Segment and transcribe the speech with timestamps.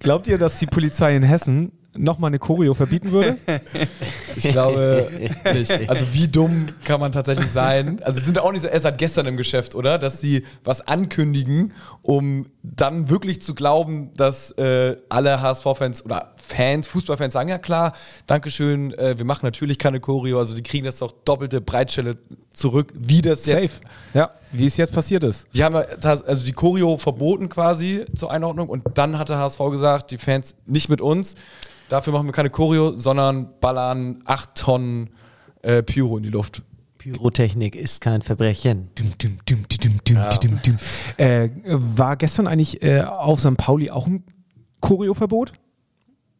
[0.00, 3.36] Glaubt ihr, dass die Polizei in Hessen nochmal eine Choreo verbieten würde?
[4.36, 5.10] Ich glaube
[5.52, 5.90] nicht.
[5.90, 8.00] Also wie dumm kann man tatsächlich sein?
[8.04, 9.98] Also sie sind auch nicht so erst seit gestern im Geschäft, oder?
[9.98, 11.72] Dass sie was ankündigen,
[12.02, 17.94] um dann wirklich zu glauben, dass äh, alle HSV-Fans oder Fans, Fußballfans sagen, ja klar,
[18.26, 22.18] Dankeschön, äh, wir machen natürlich keine Choreo, also die kriegen das doch doppelte Breitstelle
[22.58, 23.62] zurück, wie das Safe.
[23.62, 23.80] jetzt
[24.14, 25.48] Ja, wie es jetzt passiert ist.
[25.54, 29.58] die haben ja also die Choreo verboten quasi zur Einordnung und dann hat der HSV
[29.70, 31.34] gesagt, die Fans nicht mit uns.
[31.88, 35.10] Dafür machen wir keine Choreo, sondern ballern acht Tonnen
[35.62, 36.62] äh, Pyro in die Luft.
[36.98, 38.90] Pyrotechnik ist kein Verbrechen.
[38.96, 40.76] Dum, dum, dum, dum, dum, dum, dum.
[41.16, 43.56] Äh, war gestern eigentlich äh, auf St.
[43.56, 44.24] Pauli auch ein
[44.80, 45.52] Choreoverbot?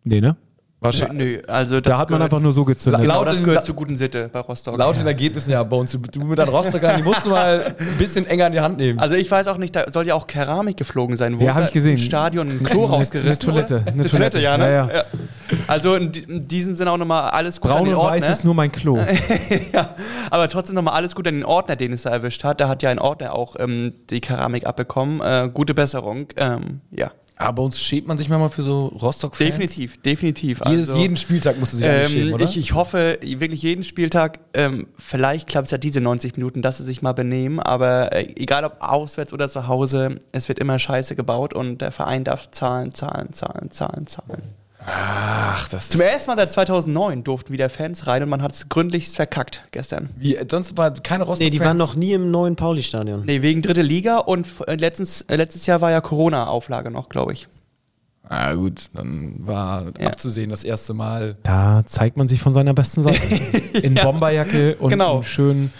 [0.05, 0.37] Nee, ne?
[0.80, 1.38] Wahrscheinlich.
[1.38, 3.00] Nö, also das Da hat man gehört- einfach nur so gezündet.
[3.00, 4.78] Genau, Laut das gehört zur guten Sitte bei Rostock.
[4.78, 5.91] Laut den Ergebnissen ja bei uns.
[5.91, 8.98] Du, mit deinen Rostockern, die musst du mal ein bisschen enger in die Hand nehmen.
[9.00, 11.36] Also ich weiß auch nicht, da soll ja auch Keramik geflogen sein.
[11.41, 11.92] Ja, hab ich gesehen.
[11.92, 13.28] Im Stadion ein Klo rausgerissen.
[13.28, 14.38] eine Toilette, eine Toilette.
[14.38, 14.72] ja, ne?
[14.72, 15.05] Ja, ja.
[15.66, 18.12] Also in, di- in diesem Sinne auch nochmal alles gut an Braun den und weiß
[18.22, 18.31] Ordner.
[18.31, 18.98] ist nur mein Klo.
[19.72, 19.94] ja,
[20.31, 22.60] aber trotzdem nochmal alles gut an den Ordner, den es da erwischt hat.
[22.60, 25.20] Da hat ja ein Ordner auch ähm, die Keramik abbekommen.
[25.22, 26.28] Äh, gute Besserung.
[26.36, 29.50] Ähm, ja, Aber uns schämt man sich manchmal für so Rostock-Fans.
[29.50, 30.61] definitiv, definitiv.
[30.67, 32.44] Jedes, Also, jeden Spieltag musst du sich ähm, schämen, oder?
[32.44, 36.78] ich, ich hoffe wirklich jeden Spieltag, ähm, vielleicht klappt es ja diese 90 Minuten, dass
[36.78, 40.78] sie sich mal benehmen, aber äh, egal ob auswärts oder zu Hause, es wird immer
[40.78, 44.42] Scheiße gebaut und der Verein darf zahlen, zahlen, zahlen, zahlen, zahlen.
[44.91, 46.06] Ach, das Zum ist...
[46.06, 50.08] ersten Mal seit 2009 durften wieder Fans rein und man hat es gründlichst verkackt gestern.
[50.17, 51.41] Wie, sonst war keine Rostock-Fans...
[51.41, 53.25] Nee, die waren noch nie im neuen Pauli-Stadion.
[53.27, 57.33] Nee, wegen dritte Liga und äh, letztens, äh, letztes Jahr war ja Corona-Auflage noch, glaube
[57.33, 57.48] ich.
[58.31, 60.09] Ah gut, dann war Ja.
[60.09, 61.36] abzusehen das erste Mal.
[61.44, 63.19] Da zeigt man sich von seiner besten Seite.
[63.83, 65.22] In Bomberjacke und Genau.
[65.22, 65.72] schönen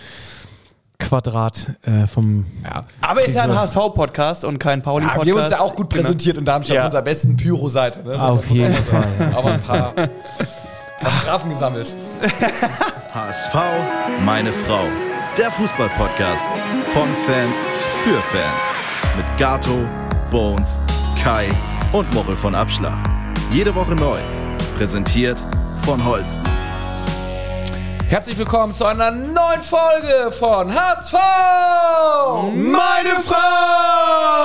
[0.99, 2.45] Quadrat äh, vom.
[2.65, 2.83] Ja.
[3.01, 3.55] Aber ist ja ein.
[3.55, 5.27] HSV-Podcast und kein Pauli-Podcast.
[5.27, 6.03] Ja, wir haben uns ja auch gut Genau.
[6.03, 6.81] präsentiert in Darmstadt Ja.
[6.83, 8.01] auf unserer besten Pyro-Seite.
[8.01, 8.11] Ne?
[8.19, 8.75] Muss Auf jeden.
[8.75, 9.05] Fall.
[9.37, 11.95] Aber ein paar, paar Strafen gesammelt.
[13.15, 13.55] HSV,
[14.25, 14.81] meine Frau.
[15.39, 16.45] Der Fußball-Podcast
[16.93, 17.55] von Fans
[18.03, 19.17] für Fans.
[19.17, 19.79] Mit Gato,
[20.33, 20.73] Bones,
[21.23, 21.49] Kai
[21.93, 22.99] und Mochel von Abschlag.
[23.53, 24.19] Jede Woche neu.
[24.77, 25.39] Präsentiert
[25.83, 26.43] von Holsten.
[28.09, 31.13] Herzlich willkommen zu einer neuen Folge von HSV!
[32.55, 34.39] Meine Frau!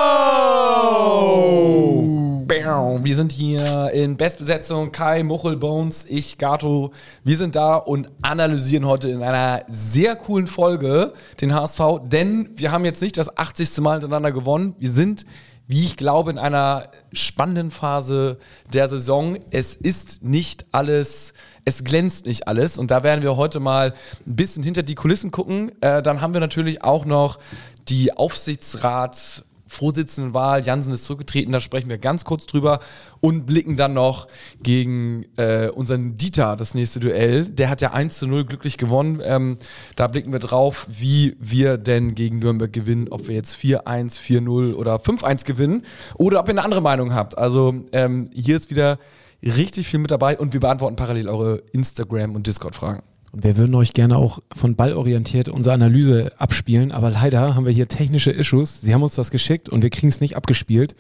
[3.04, 4.92] Wir sind hier in Bestbesetzung.
[4.92, 6.92] Kai, Muchel, Bones, ich, Gato.
[7.24, 12.72] Wir sind da und analysieren heute in einer sehr coolen Folge den HSV, denn wir
[12.72, 13.78] haben jetzt nicht das 80.
[13.82, 14.76] Mal hintereinander gewonnen.
[14.80, 15.26] Wir sind
[15.68, 18.38] wie ich glaube, in einer spannenden Phase
[18.74, 19.38] der Saison.
[19.52, 21.34] Es ist nicht alles,
[21.66, 22.78] es glänzt nicht alles.
[22.78, 23.94] Und da werden wir heute mal
[24.28, 25.72] ein bisschen hinter die Kulissen gucken.
[25.82, 27.40] Äh, dann haben wir natürlich auch noch
[27.88, 29.44] die Aufsichtsrat.
[29.74, 32.80] Vorsitzendenwahl, Jansen ist zurückgetreten, da sprechen wir ganz kurz drüber
[33.20, 34.28] und blicken dann noch
[34.62, 37.46] gegen äh, unseren Dieter, das nächste Duell.
[37.46, 39.22] Der hat ja 1 zu 0 glücklich gewonnen.
[39.24, 39.58] Ähm,
[39.96, 44.76] da blicken wir drauf, wie wir denn gegen Nürnberg gewinnen, ob wir jetzt 4-1, 4-0
[44.76, 45.86] oder 5-1 gewinnen
[46.16, 47.38] oder ob ihr eine andere Meinung habt.
[47.38, 49.00] Also ähm, hier ist wieder
[49.42, 53.04] richtig viel mit dabei und wir beantworten parallel eure Instagram- und Discord-Fragen.
[53.34, 57.74] Und wir würden euch gerne auch von ballorientiert unsere Analyse abspielen, aber leider haben wir
[57.74, 58.82] hier technische Issues.
[58.82, 60.96] Sie haben uns das geschickt und wir kriegen es nicht abgespielt.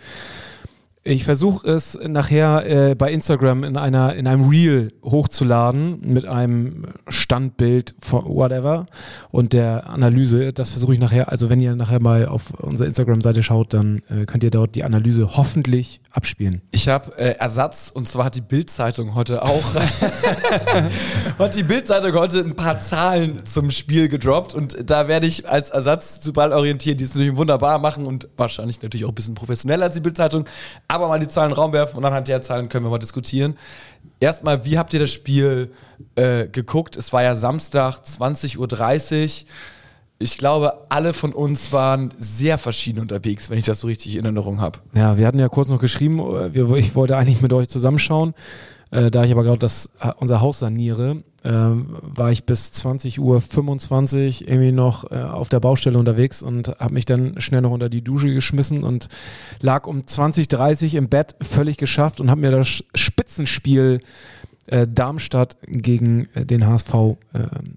[1.05, 6.85] Ich versuche es nachher äh, bei Instagram in einer in einem Reel hochzuladen mit einem
[7.09, 8.85] Standbild von whatever
[9.29, 10.53] und der Analyse.
[10.53, 11.29] Das versuche ich nachher.
[11.29, 14.85] Also wenn ihr nachher mal auf unsere Instagram-Seite schaut, dann äh, könnt ihr dort die
[14.85, 16.61] Analyse hoffentlich abspielen.
[16.71, 19.75] Ich habe äh, Ersatz und zwar hat die Bild-Zeitung heute auch
[21.37, 25.69] hat die Bild-Zeitung heute ein paar Zahlen zum Spiel gedroppt und da werde ich als
[25.69, 29.35] Ersatz zu Ball orientieren, die es natürlich wunderbar machen und wahrscheinlich natürlich auch ein bisschen
[29.35, 30.45] professioneller als die Bild-Zeitung,
[30.93, 32.99] aber mal die Zahlen in den Raum werfen und anhand der Zahlen können wir mal
[32.99, 33.57] diskutieren.
[34.19, 35.71] Erstmal, wie habt ihr das Spiel
[36.15, 36.95] äh, geguckt?
[36.95, 39.49] Es war ja Samstag 20.30 Uhr.
[40.19, 44.23] Ich glaube, alle von uns waren sehr verschieden unterwegs, wenn ich das so richtig in
[44.23, 44.79] Erinnerung habe.
[44.93, 48.33] Ja, wir hatten ja kurz noch geschrieben, äh, ich wollte eigentlich mit euch zusammenschauen.
[48.93, 53.19] Äh, da ich aber gerade das, äh, unser Haus saniere, äh, war ich bis 20.25
[53.19, 57.89] Uhr irgendwie noch äh, auf der Baustelle unterwegs und habe mich dann schnell noch unter
[57.89, 59.09] die Dusche geschmissen und
[59.61, 64.42] lag um 20.30 im Bett völlig geschafft und habe mir das Spitzenspiel äh,
[64.87, 67.15] Darmstadt gegen äh, den HSV äh,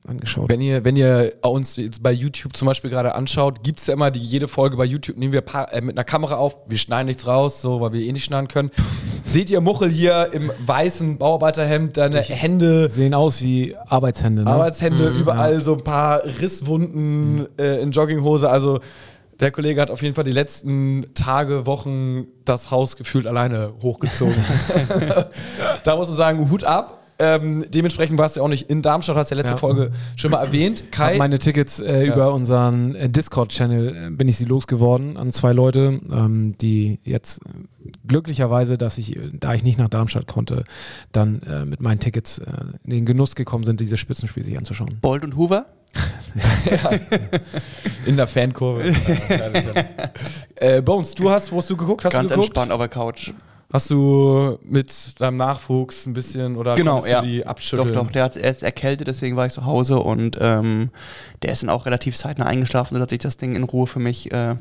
[0.06, 0.49] angeschaut.
[0.49, 3.94] Wenn ihr, wenn ihr uns jetzt bei YouTube zum Beispiel gerade anschaut, gibt es ja
[3.94, 6.79] immer die, jede Folge bei YouTube, nehmen wir paar, äh, mit einer Kamera auf, wir
[6.79, 8.71] schneiden nichts raus, so, weil wir eh nicht schneiden können.
[9.25, 14.44] Seht ihr Muchel hier im weißen Bauarbeiterhemd, deine Hände, Sehen aus wie Arbeitshände.
[14.44, 14.50] Ne?
[14.50, 18.79] Arbeitshände, überall so ein paar Risswunden äh, in Jogginghose, also
[19.41, 24.35] Der Kollege hat auf jeden Fall die letzten Tage, Wochen das Haus gefühlt alleine hochgezogen.
[25.85, 27.03] da muss man sagen, Hut ab.
[27.19, 29.56] Ähm, dementsprechend warst du ja auch nicht in Darmstadt, hast ja letzte Ja.
[29.56, 30.83] Folge schon mal erwähnt.
[30.83, 35.33] Hab Kai, meine Tickets äh, über unseren äh, Discord-Channel äh, bin ich sie losgeworden an
[35.33, 40.27] zwei Leute, ähm, die jetzt äh, glücklicherweise, dass ich, äh, da ich nicht nach Darmstadt
[40.27, 40.65] konnte,
[41.12, 42.44] dann äh, mit meinen Tickets äh,
[42.85, 44.99] in den Genuss gekommen sind, dieses Spitzenspiel sich anzuschauen.
[45.00, 45.67] Bolt und Hoover?
[48.06, 48.83] in der Fankurve.
[50.56, 52.05] äh, Bones, du hast, wo hast du geguckt?
[52.05, 52.49] Hast Ganz du geguckt?
[52.49, 53.33] entspannt auf der Couch.
[53.73, 57.21] Hast du mit deinem Nachwuchs ein bisschen oder Genau, ja.
[57.21, 57.94] du die Doch, abschütteln?
[57.94, 60.91] doch, der hat, er ist erkältet, deswegen war ich zu Hause und ähm,
[61.43, 64.31] der ist dann auch relativ zeitnah eingeschlafen, sodass ich das Ding in Ruhe für mich
[64.31, 64.55] äh,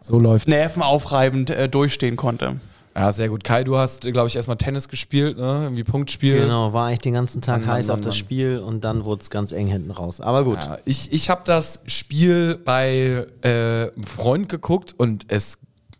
[0.00, 2.60] So läuft nervenaufreibend äh, durchstehen konnte.
[2.96, 3.44] Ja, sehr gut.
[3.44, 5.60] Kai, du hast, glaube ich, erstmal Tennis gespielt, ne?
[5.62, 6.40] Irgendwie Punktspiel.
[6.40, 8.18] Genau, war ich den ganzen Tag Mann, heiß Mann, auf das Mann.
[8.18, 10.20] Spiel und dann wurde es ganz eng hinten raus.
[10.20, 10.62] Aber gut.
[10.64, 13.48] Ja, ich ich habe das Spiel bei äh,
[13.94, 15.58] einem Freund geguckt und es,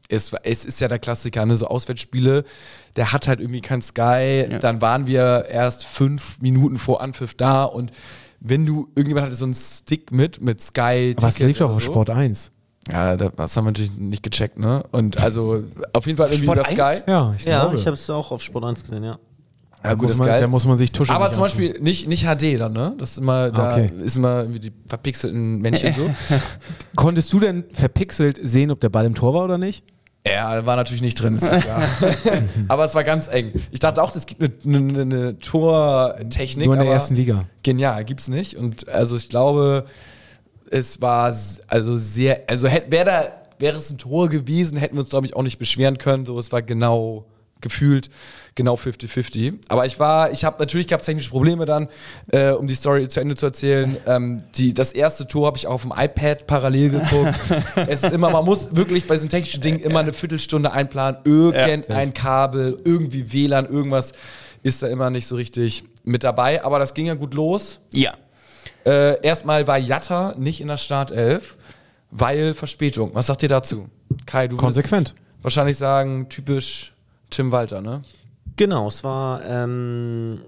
[0.08, 1.56] es, war- es ist ja der Klassiker, ne?
[1.56, 2.44] so Auswärtsspiele,
[2.96, 4.58] der hat halt irgendwie kein Sky, Ja.
[4.58, 7.92] dann waren wir erst fünf Minuten vor Anpfiff da und
[8.40, 11.14] wenn du, irgendjemand hatte so einen Stick mit, mit Sky.
[11.16, 11.92] Aber es lief doch oder auf so.
[11.92, 12.50] Sport 1.
[12.90, 14.82] Ja, da- das haben wir natürlich nicht gecheckt, ne?
[14.92, 15.62] Und also
[15.92, 16.98] auf jeden Fall irgendwie Sport über 1?
[17.00, 17.10] Sky.
[17.10, 17.76] Ja, ich Ja, glaube.
[17.76, 19.18] ich habe es auch auf Sport 1 gesehen, ja.
[19.82, 21.14] Ja, gut, muss man, da muss man sich tuschen.
[21.14, 21.40] Aber zum.
[21.42, 22.94] Beispiel nicht, nicht HD dann, ne?
[22.98, 23.90] Das ist immer, da Okay.
[24.04, 26.10] ist immer irgendwie die verpixelten Männchen so.
[26.96, 29.82] Konntest du denn verpixelt sehen, ob der Ball im Tor war oder nicht?
[30.26, 31.82] Ja, war natürlich nicht drin, ist ja klar.
[32.68, 33.52] aber es war ganz eng.
[33.70, 36.66] Ich dachte auch, es gibt eine, eine, eine Tortechnik.
[36.66, 37.44] Nur in der aber ersten Liga.
[37.62, 38.56] Genial, gibt's nicht.
[38.56, 39.86] Und also ich glaube,
[40.70, 41.34] es war
[41.66, 43.28] also sehr, also wäre da,
[43.58, 46.24] wäre es ein Tor gewesen, hätten wir uns, glaube ich, auch nicht beschweren können.
[46.24, 47.26] So, es war genau
[47.60, 48.10] gefühlt
[48.54, 49.58] genau 50-50.
[49.68, 51.88] Aber ich war, ich habe natürlich gab es technische Probleme dann,
[52.32, 53.96] äh, um die Story zu Ende zu erzählen.
[54.06, 57.38] Ähm, die, das erste Tor habe ich auch auf dem iPad parallel geguckt.
[57.88, 62.14] es ist immer, man muss wirklich bei diesen technischen Dingen immer eine Viertelstunde einplanen, irgendein
[62.14, 64.12] Kabel, irgendwie WLAN, irgendwas
[64.62, 66.64] ist da immer nicht so richtig mit dabei.
[66.64, 67.80] Aber das ging ja gut los.
[67.92, 68.14] Ja.
[68.84, 71.56] Äh, erstmal war Jatta nicht in der Startelf,
[72.10, 73.14] weil Verspätung.
[73.14, 73.88] Was sagt ihr dazu?
[74.26, 75.14] Kai, du Konsequent.
[75.42, 76.92] wahrscheinlich sagen, typisch
[77.30, 78.02] Tim Walter, ne?
[78.56, 80.40] Genau, es war ähm,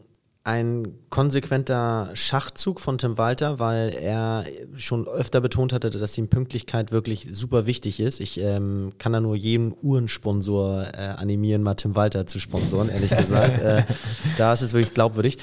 [0.45, 4.45] ein konsequenter Schachzug von Tim Walter, weil er
[4.75, 8.21] schon öfter betont hatte, dass ihm Pünktlichkeit wirklich super wichtig ist.
[8.21, 13.17] Ich ähm, kann da nur jeden Uhrensponsor äh, animieren, mal Tim Walter zu sponsoren, ehrlich
[13.17, 13.59] gesagt.
[13.63, 13.85] äh,
[14.37, 15.39] da ist es wirklich glaubwürdig.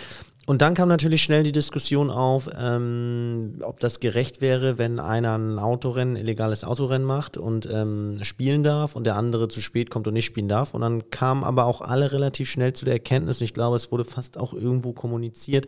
[0.50, 5.38] Und dann kam natürlich schnell die Diskussion auf, ähm, ob das gerecht wäre, wenn einer
[5.38, 10.08] ein Autorennen, illegales Autorennen macht und ähm, spielen darf und der andere zu spät kommt
[10.08, 10.74] und nicht spielen darf.
[10.74, 13.92] Und dann kamen aber auch alle relativ schnell zu der Erkenntnis, und ich glaube, es
[13.92, 15.68] wurde fast auch irgendwo kommuniziert,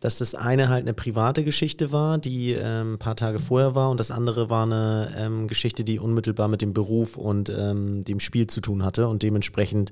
[0.00, 3.88] dass das eine halt eine private Geschichte war, die ähm, ein paar Tage vorher war
[3.88, 8.20] und das andere war eine ähm, Geschichte, die unmittelbar mit dem Beruf und ähm, dem
[8.20, 9.90] Spiel zu tun hatte und dementsprechend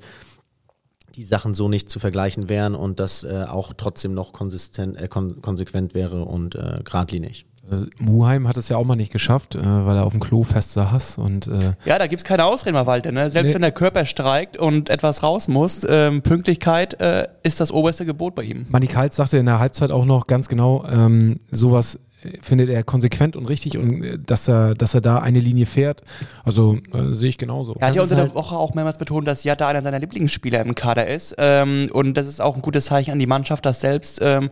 [1.16, 5.08] die Sachen so nicht zu vergleichen wären und das äh, auch trotzdem noch konsistent, äh,
[5.08, 7.46] kon konsequent wäre und äh, geradlinig.
[7.70, 10.42] Also, Muheim hat es ja auch mal nicht geschafft, äh, weil er auf dem Klo
[10.42, 13.12] fest saß und äh, Ja, da gibt's keine Ausreden mehr, Walter.
[13.12, 13.30] Ne?
[13.30, 13.54] Selbst Nee.
[13.54, 18.34] wenn der Körper streikt und etwas raus muss, ähm, Pünktlichkeit äh, ist das oberste Gebot
[18.34, 18.66] bei ihm.
[18.70, 21.98] Manny Kalt sagte in der Halbzeit auch noch ganz genau, ähm, sowas
[22.40, 26.02] findet er konsequent und richtig und äh, dass er, dass er da eine Linie fährt.
[26.44, 27.74] Also äh, sehe ich genauso.
[27.78, 30.60] Er hat ja unter der halt- Woche auch mehrmals betont, dass Jatta einer seiner Lieblingsspieler
[30.60, 31.34] im Kader ist.
[31.38, 34.50] Ähm, und das ist auch ein gutes Zeichen an die Mannschaft, dass selbst, ähm,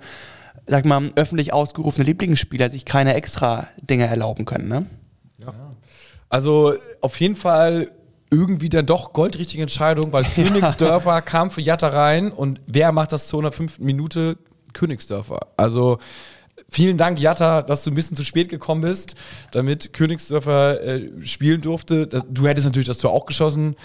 [0.67, 4.69] sag mal, öffentlich ausgerufene Lieblingsspieler sich keine extra Dinge erlauben können.
[4.69, 4.87] Ne?
[6.29, 7.91] Also auf jeden Fall
[8.31, 13.27] irgendwie dann doch goldrichtige Entscheidung, weil Königsdörfer kam für Jatta rein und wer macht das
[13.27, 14.37] zu einer fünften Minute?
[14.75, 15.47] Königsdörfer.
[15.57, 15.99] Also
[16.71, 19.15] vielen Dank, Jatta, dass du ein bisschen zu spät gekommen bist,
[19.53, 22.07] damit Königsdörfer äh, spielen durfte.
[22.07, 23.77] Du hättest natürlich das Tor auch geschossen,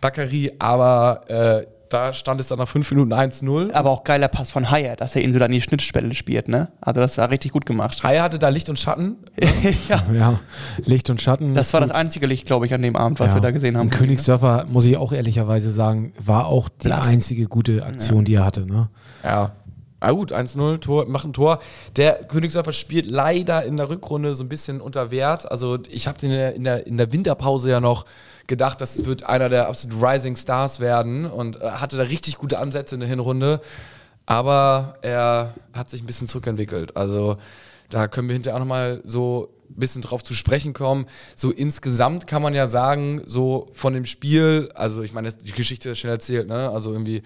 [0.00, 3.72] Bakary, aber äh, da stand es dann nach fünf Minuten 1-0.
[3.72, 6.46] Aber auch geiler Pass von Haier, dass er ihn so dann in die Schnittstelle spielt.
[6.46, 6.68] Ne?
[6.80, 8.04] Also das war richtig gut gemacht.
[8.04, 9.16] Haier hatte da Licht und Schatten.
[9.88, 10.00] ja.
[10.14, 10.38] Ja,
[10.84, 11.52] Licht und Schatten.
[11.52, 11.90] Das war gut.
[11.90, 13.38] das einzige Licht, glaube ich, an dem Abend, was Ja.
[13.38, 13.86] wir da gesehen haben.
[13.88, 17.08] Und Königsdörfer, muss ich auch ehrlicherweise sagen, war auch die Blass.
[17.08, 18.66] einzige gute Aktion, die er hatte.
[18.66, 18.88] Ne?
[19.24, 19.50] Ja.
[20.00, 21.60] Na gut, 1-0, Tor, macht ein Tor.
[21.96, 25.50] Der Königsdörfer spielt leider in der Rückrunde so ein bisschen unter Wert.
[25.50, 28.06] Also ich habe in der, in, der, in der Winterpause ja noch
[28.46, 32.58] gedacht, das wird einer der absolut Rising Stars werden und äh, hatte da richtig gute
[32.58, 33.60] Ansätze in der Hinrunde.
[34.26, 36.96] Aber er hat sich ein bisschen zurückentwickelt.
[36.96, 37.36] Also
[37.90, 41.06] da können wir hinterher auch nochmal so ein bisschen drauf zu sprechen kommen.
[41.36, 45.90] So insgesamt kann man ja sagen, so von dem Spiel, also ich meine, die Geschichte
[45.90, 46.70] ist schnell erzählt, ne?
[46.70, 47.22] Also irgendwie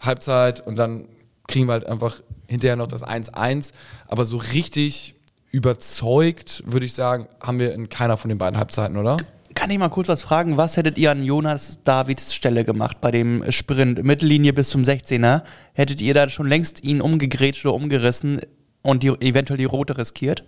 [0.00, 1.08] Halbzeit und dann
[1.46, 3.72] kriegen wir halt einfach hinterher noch das 1-1.
[4.06, 5.14] Aber so richtig
[5.50, 9.16] überzeugt, würde ich sagen, haben wir in keiner von den beiden Halbzeiten, oder?
[9.54, 10.58] Kann ich mal kurz was fragen?
[10.58, 15.42] Was hättet ihr an Jonas Davids Stelle gemacht bei dem Sprint, Mittellinie bis zum 16er?
[15.72, 18.40] Hättet ihr da schon längst ihn umgegrätscht oder umgerissen
[18.82, 20.44] und die, eventuell die rote riskiert?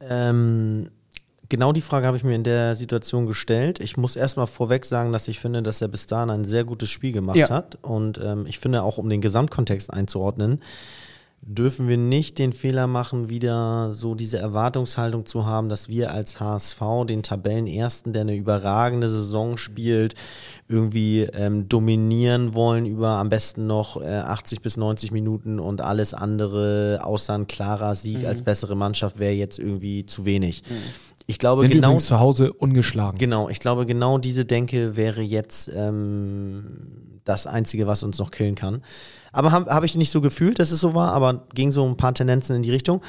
[0.00, 0.90] Ähm,
[1.50, 3.78] genau die Frage habe ich mir in der Situation gestellt.
[3.80, 6.88] Ich muss erstmal vorweg sagen, dass ich finde, dass er bis dahin ein sehr gutes
[6.88, 7.50] Spiel gemacht Ja.
[7.50, 7.76] hat.
[7.82, 10.60] Und ähm, ich finde auch, um den Gesamtkontext einzuordnen,
[11.42, 16.38] dürfen wir nicht den Fehler machen, wieder so diese Erwartungshaltung zu haben, dass wir als
[16.38, 20.14] HSV den Tabellenersten, der eine überragende Saison spielt,
[20.68, 26.12] irgendwie ähm, dominieren wollen über am besten noch äh, 80 bis 90 Minuten und alles
[26.12, 30.62] andere außer ein klarer Sieg als bessere Mannschaft wäre jetzt irgendwie zu wenig.
[31.30, 33.16] Ich glaube Sind genau zu Hause ungeschlagen.
[33.16, 38.56] Genau, ich glaube, genau diese Denke wäre jetzt ähm, das Einzige, was uns noch killen
[38.56, 38.82] kann.
[39.30, 41.96] Aber habe hab ich nicht so gefühlt, dass es so war, aber ging so ein
[41.96, 43.00] paar Tendenzen in die Richtung.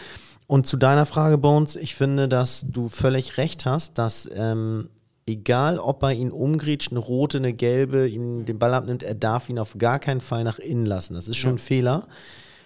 [0.46, 4.90] Und zu deiner Frage, Bones, ich finde, dass du völlig recht hast, dass ähm,
[5.25, 9.50] egal, ob er ihn umgrätscht, eine rote, eine gelbe, ihn den Ball abnimmt, er darf
[9.50, 11.16] ihn auf gar keinen Fall nach innen lassen.
[11.16, 12.08] Das ist schon ein Fehler.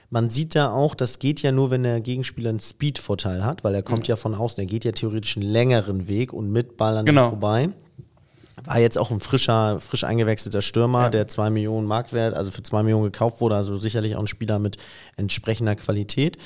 [0.09, 3.73] Man sieht da auch, das geht ja nur, wenn der Gegenspieler einen Speed-Vorteil hat, weil
[3.75, 6.97] er kommt ja von außen, er geht ja theoretisch einen längeren Weg und mit Ball
[6.97, 7.29] an Genau.
[7.29, 7.69] vorbei.
[8.63, 12.83] War jetzt auch ein frischer, frisch eingewechselter Stürmer, der zwei Millionen Marktwert, also für zwei
[12.83, 14.77] Millionen gekauft wurde, also sicherlich auch ein Spieler mit
[15.17, 16.37] entsprechender Qualität.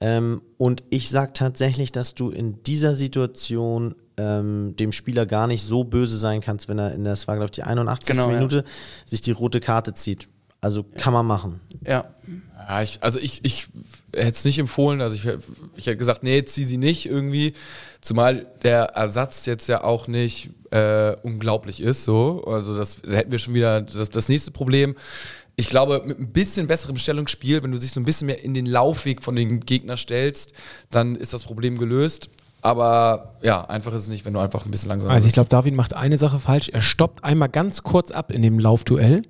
[0.00, 5.62] Ähm, und ich sag tatsächlich, dass du in dieser Situation ähm, dem Spieler gar nicht
[5.62, 8.16] so böse sein kannst, wenn er in das war, glaube ich, die 81.
[8.16, 8.34] Genau, ja.
[8.34, 8.64] Minute
[9.06, 10.28] sich die rote Karte zieht.
[10.64, 11.60] Also kann man machen.
[11.86, 12.06] Ja.
[12.66, 13.66] Ja, ich, also ich, ich
[14.14, 15.02] hätte es nicht empfohlen.
[15.02, 15.26] Also ich,
[15.76, 17.52] ich hätte gesagt, nee, zieh sie nicht irgendwie.
[18.00, 22.04] Zumal der Ersatz jetzt ja auch nicht äh, unglaublich ist.
[22.04, 22.44] So.
[22.46, 24.94] Also das da hätten wir schon wieder das, das nächste Problem.
[25.56, 28.54] Ich glaube, mit ein bisschen besserem Stellungsspiel, wenn du dich so ein bisschen mehr in
[28.54, 30.54] den Laufweg von den Gegner stellst,
[30.88, 32.30] dann ist das Problem gelöst.
[32.62, 35.50] Aber ja, einfach ist es nicht, wenn du einfach ein bisschen langsamer Also ich glaube,
[35.50, 36.70] David macht eine Sache falsch.
[36.70, 39.24] Er stoppt einmal ganz kurz ab in dem Laufduell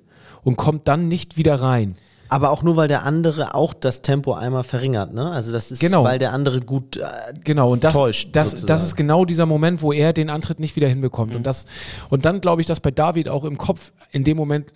[0.45, 1.95] und kommt dann nicht wieder rein.
[2.27, 5.29] Aber auch nur, weil der andere auch das Tempo einmal verringert, ne?
[5.29, 6.03] Also das ist, Genau.
[6.03, 7.03] weil der andere gut äh,
[7.43, 8.67] Genau, und das, Täuscht, das, sozusagen.
[8.67, 11.35] das ist genau dieser Moment, wo er den Antritt nicht wieder hinbekommt.
[11.35, 11.65] Und, das,
[12.09, 14.71] und dann glaube ich, dass bei David auch im Kopf in dem Moment,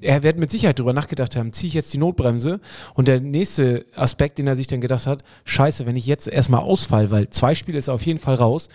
[0.00, 2.58] er wird mit Sicherheit darüber nachgedacht haben, ziehe ich jetzt die Notbremse?
[2.94, 6.62] Und der nächste Aspekt, den er sich dann gedacht hat, scheiße, wenn ich jetzt erstmal
[6.62, 8.68] ausfall, weil zwei Spiele ist er auf jeden Fall raus,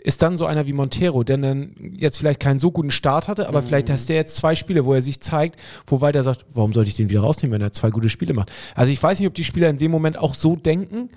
[0.00, 3.48] ist dann so einer wie Montero, der dann jetzt vielleicht keinen so guten Start hatte,
[3.48, 6.72] aber vielleicht hast der jetzt zwei Spiele, wo er sich zeigt, wo weiter sagt, warum
[6.72, 8.50] sollte ich den wieder rausnehmen, wenn er zwei gute Spiele macht.
[8.74, 11.10] Also ich weiß nicht, ob die Spieler in dem Moment auch so denken,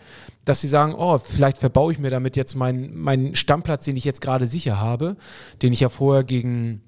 [0.45, 4.05] dass sie sagen, oh, vielleicht verbaue ich mir damit jetzt meinen, meinen Stammplatz, den ich
[4.05, 5.15] jetzt gerade sicher habe,
[5.61, 6.81] den ich ja vorher gegen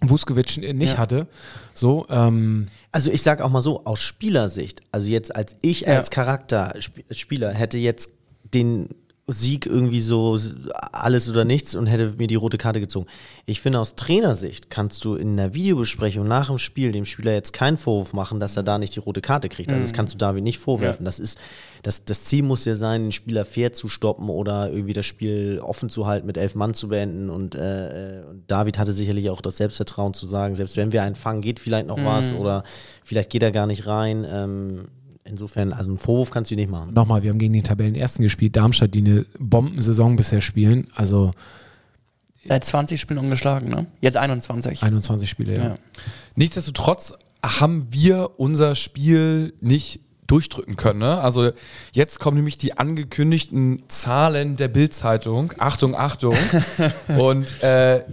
[0.00, 1.26] Vuskovic nicht hatte.
[1.74, 6.10] So, ähm, Also ich sag auch mal so, aus Spielersicht, also jetzt als ich als
[6.10, 8.10] Charakterspieler hätte jetzt
[8.54, 8.88] den
[9.28, 10.36] Sieg irgendwie so
[10.90, 13.06] alles oder nichts und hätte mir die rote Karte gezogen.
[13.46, 17.52] Ich finde, aus Trainersicht kannst du in einer Videobesprechung nach dem Spiel dem Spieler jetzt
[17.52, 19.70] keinen Vorwurf machen, dass er da nicht die rote Karte kriegt.
[19.70, 21.04] Also das kannst du David nicht vorwerfen.
[21.04, 21.38] Das ist,
[21.84, 25.60] das, das Ziel muss ja sein, den Spieler fair zu stoppen oder irgendwie das Spiel
[25.62, 27.30] offen zu halten, mit elf Mann zu beenden.
[27.30, 31.04] Und, äh, äh, und David hatte sicherlich auch das Selbstvertrauen zu sagen, selbst wenn wir
[31.04, 32.64] einen fangen, geht vielleicht noch was oder
[33.04, 34.26] vielleicht geht er gar nicht rein.
[34.28, 34.84] Ähm,
[35.24, 36.92] insofern, also einen Vorwurf kannst du nicht machen.
[36.94, 41.32] nochmal, wir haben gegen den Tabellenersten gespielt, Darmstadt, die eine Bombensaison bisher spielen, also
[42.44, 43.86] Seit 20 Spielen ungeschlagen, ne?
[44.00, 44.82] Jetzt 21.
[44.82, 45.62] 21 Spiele, ja.
[45.62, 45.78] Ja.
[46.34, 47.14] Nichtsdestotrotz
[47.44, 51.00] haben wir unser Spiel nicht durchdrücken können.
[51.00, 51.20] Ne?
[51.20, 51.50] Also
[51.92, 55.52] jetzt kommen nämlich die angekündigten Zahlen der Bild-Zeitung.
[55.58, 56.36] Achtung, Achtung.
[57.18, 58.04] Und äh,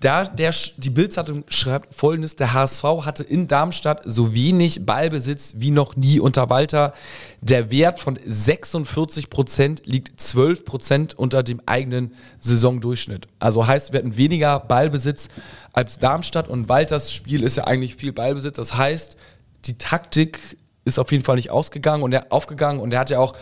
[0.00, 5.70] da der, die Bild-Zeitung schreibt folgendes, der HSV hatte in Darmstadt so wenig Ballbesitz wie
[5.70, 6.92] noch nie unter Walter.
[7.40, 13.26] Der Wert von 46 Prozent liegt 12 Prozent unter dem eigenen Saisondurchschnitt.
[13.38, 15.28] Also heißt, wir hatten weniger Ballbesitz
[15.72, 18.56] als Darmstadt und Walters Spiel ist ja eigentlich viel Ballbesitz.
[18.56, 19.16] Das heißt,
[19.64, 23.18] die Taktik ist auf jeden Fall nicht ausgegangen und er aufgegangen und er hat ja
[23.18, 23.34] auch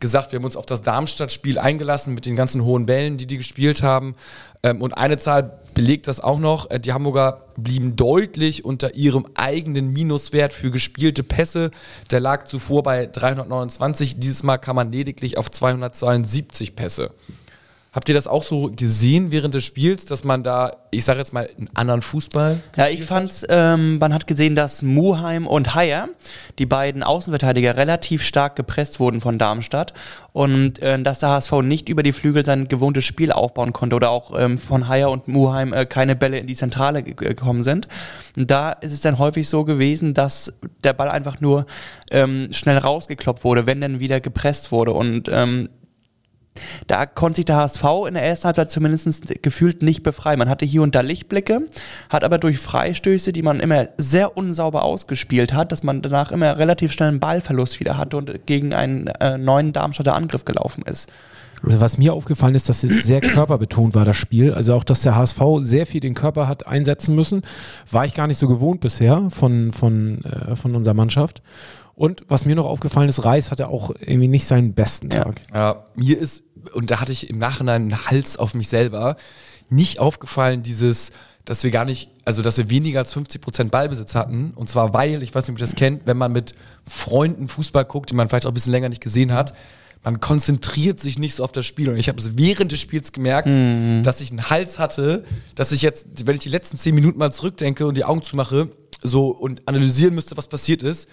[0.00, 3.36] gesagt, wir haben uns auf das Darmstadt-Spiel eingelassen mit den ganzen hohen Bällen, die die
[3.36, 4.16] gespielt haben.
[4.62, 6.70] Ähm, und eine Zahl belegt das auch noch.
[6.70, 11.70] Äh, Die Hamburger blieben deutlich unter ihrem eigenen Minuswert für gespielte Pässe.
[12.10, 14.18] Der lag zuvor bei 329.
[14.18, 17.10] Dieses Mal kam man lediglich auf 272 Pässe.
[17.92, 21.32] Habt ihr das auch so gesehen während des Spiels, dass man da, ich sage jetzt
[21.32, 26.08] mal, einen anderen Fußball Ja, ich fand, ähm, man hat gesehen, dass Muheim und Haier,
[26.60, 29.92] die beiden Außenverteidiger, relativ stark gepresst wurden von Darmstadt
[30.32, 34.10] und äh, dass der HSV nicht über die Flügel sein gewohntes Spiel aufbauen konnte oder
[34.10, 37.88] auch ähm, von Haier und Muheim äh, keine Bälle in die Zentrale ge gekommen sind.
[38.36, 40.52] Und da ist es dann häufig so gewesen, dass
[40.84, 41.66] der Ball einfach nur
[42.12, 45.68] ähm, schnell rausgekloppt wurde, wenn dann wieder gepresst wurde und ähm,
[46.86, 50.38] da konnte sich der HSV in der ersten Halbzeit zumindest gefühlt nicht befreien.
[50.38, 51.62] Man hatte hier und da Lichtblicke,
[52.08, 56.58] hat aber durch Freistöße, die man immer sehr unsauber ausgespielt hat, dass man danach immer
[56.58, 61.08] relativ schnell einen Ballverlust wieder hatte und gegen einen äh, neuen Darmstädter Angriff gelaufen ist.
[61.62, 64.54] Also was mir aufgefallen ist, dass es sehr körperbetont war, das Spiel.
[64.54, 67.42] Also auch, dass der HSV sehr viel den Körper hat einsetzen müssen.
[67.90, 71.42] War ich gar nicht so gewohnt bisher von, von, äh, von unserer Mannschaft.
[71.94, 75.40] Und was mir noch aufgefallen ist, Reis hatte auch irgendwie nicht seinen besten Tag.
[75.52, 79.16] Ja, mir ist, und da hatte ich im Nachhinein einen Hals auf mich selber,
[79.68, 81.12] nicht aufgefallen, dieses,
[81.44, 84.52] dass wir gar nicht, also dass wir weniger als 50 Prozent Ballbesitz hatten.
[84.54, 86.54] Und zwar, weil, ich weiß nicht, ob ihr das kennt, wenn man mit
[86.88, 89.54] Freunden Fußball guckt, die man vielleicht auch ein bisschen länger nicht gesehen hat,
[90.02, 91.90] man konzentriert sich nicht so auf das Spiel.
[91.90, 93.48] Und ich habe es während des Spiels gemerkt,
[94.06, 97.30] dass ich einen Hals hatte, dass ich jetzt, wenn ich die letzten zehn Minuten mal
[97.32, 98.70] zurückdenke und die Augen zumache,
[99.02, 101.08] so und analysieren müsste, was passiert ist,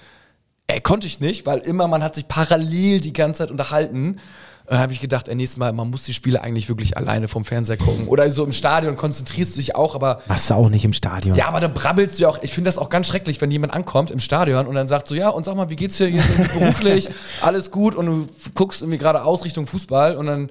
[0.69, 4.19] Ey, konnte ich nicht, weil immer man hat sich parallel die ganze Zeit unterhalten.
[4.65, 7.29] Und dann habe ich gedacht, ey, nächstes Mal, man muss die Spiele eigentlich wirklich alleine
[7.29, 8.05] vom Fernseher gucken.
[8.09, 11.37] Oder so im Stadion konzentrierst du dich auch, aber Machst du auch nicht im Stadion.
[11.37, 12.39] ja, aber da brabbelst du ja auch.
[12.41, 15.15] Ich finde das auch ganz schrecklich, wenn jemand ankommt im Stadion und dann sagt so,
[15.15, 17.07] ja, und sag mal, wie geht's dir hier so beruflich?
[17.41, 20.49] Alles gut und du guckst irgendwie gerade aus Richtung Fußball und dann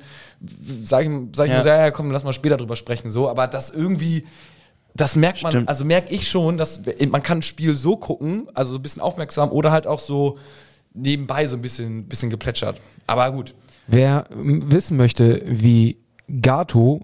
[0.82, 1.56] sag ich, sag ich Ja.
[1.58, 3.28] mir so, ja, ja, komm, lass mal später drüber sprechen, so.
[3.28, 4.25] Aber das irgendwie,
[5.00, 5.68] das merkt man, Stimmt.
[5.68, 9.02] also merke ich schon, dass man kann ein Spiel so gucken, also so ein bisschen
[9.02, 10.38] aufmerksam oder halt auch so
[10.94, 12.80] nebenbei so ein bisschen, bisschen geplätschert.
[13.06, 13.54] Aber gut.
[13.86, 15.98] Wer wissen möchte, wie
[16.40, 17.02] Gato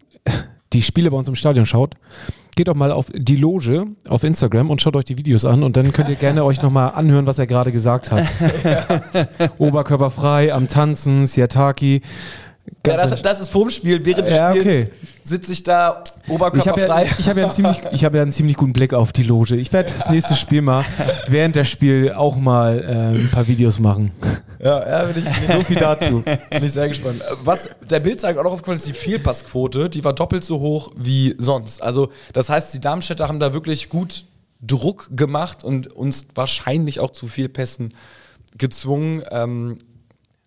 [0.73, 1.95] die Spiele bei uns im Stadion schaut,
[2.57, 5.77] geht doch mal auf die Loge auf Instagram und schaut euch die Videos an und
[5.77, 8.27] dann könnt ihr gerne euch nochmal anhören, was er gerade gesagt hat.
[9.59, 12.03] Oberkörperfrei, am Tanzen, Siataki.
[12.87, 14.91] Ja, das, das ist vorm Spiel, während des Ja, Spiels okay.
[15.23, 17.05] sitze ich da ich habe oberkörperfrei.
[17.05, 19.23] ja, ich hab ja, einen ziemlich, ich hab ja einen ziemlich guten Blick auf die
[19.25, 19.57] Loge.
[19.57, 20.85] Ich werde das nächste Spiel mal
[21.29, 22.79] während der Spiel auch mal
[23.15, 24.13] äh, ein paar Videos machen.
[24.61, 26.23] Ja, ja bin, ich, So viel dazu.
[26.23, 27.21] bin ich sehr gespannt.
[27.43, 30.93] Was der Bild zeigt auch noch aufgefallen ist, die Fehlpassquote, die war doppelt so hoch
[30.97, 31.83] wie sonst.
[31.83, 34.25] Also, das heißt, die Darmstädter haben da wirklich gut
[34.61, 37.95] Druck gemacht und uns wahrscheinlich auch zu viel Pässen
[38.57, 39.23] gezwungen.
[39.31, 39.79] Ähm,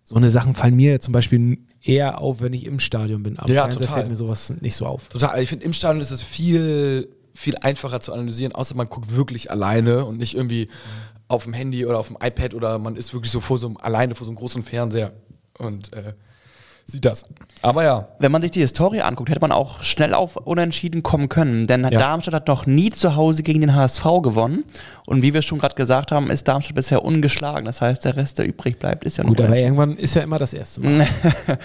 [0.06, 3.38] So eine Sachen fallen mir zum Beispiel eher auf, wenn ich im Stadion bin.
[3.40, 3.94] Am Ja, Fernseher total.
[3.96, 5.08] fällt mir sowas nicht so auf.
[5.10, 5.42] total.
[5.42, 9.52] Ich finde, im Stadion ist es viel, viel einfacher zu analysieren, außer man guckt wirklich
[9.52, 10.68] alleine und nicht irgendwie
[11.28, 13.78] auf dem Handy oder auf dem iPad oder man ist wirklich so vor so einem,
[13.78, 15.12] alleine vor so einem großen Fernseher
[15.58, 16.14] und äh,
[16.86, 17.26] sieht das.
[17.64, 18.08] Aber ja.
[18.20, 21.66] Wenn man sich die Historie anguckt, hätte man auch schnell auf Unentschieden kommen können.
[21.66, 24.64] Denn Darmstadt hat noch nie zu Hause gegen den HSV gewonnen.
[25.08, 27.66] Und wie wir schon gerade gesagt haben, ist Darmstadt bisher ungeschlagen.
[27.66, 30.22] Das heißt, der Rest, der übrig bleibt, ist ja nur Gut, aber irgendwann ist ja
[30.22, 31.08] immer das erste Mal.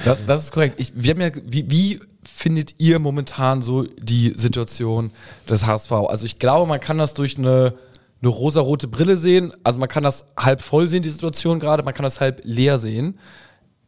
[0.04, 0.76] Das, das ist korrekt.
[0.78, 5.10] Ich, wir haben ja, wie, wie findet ihr momentan so die Situation
[5.48, 5.92] des HSV?
[5.92, 7.74] Also ich glaube, man kann das durch eine,
[8.22, 9.52] eine rosarote Brille sehen.
[9.64, 12.78] Also man kann das halb voll sehen, die Situation gerade, man kann das halb leer
[12.78, 13.18] sehen.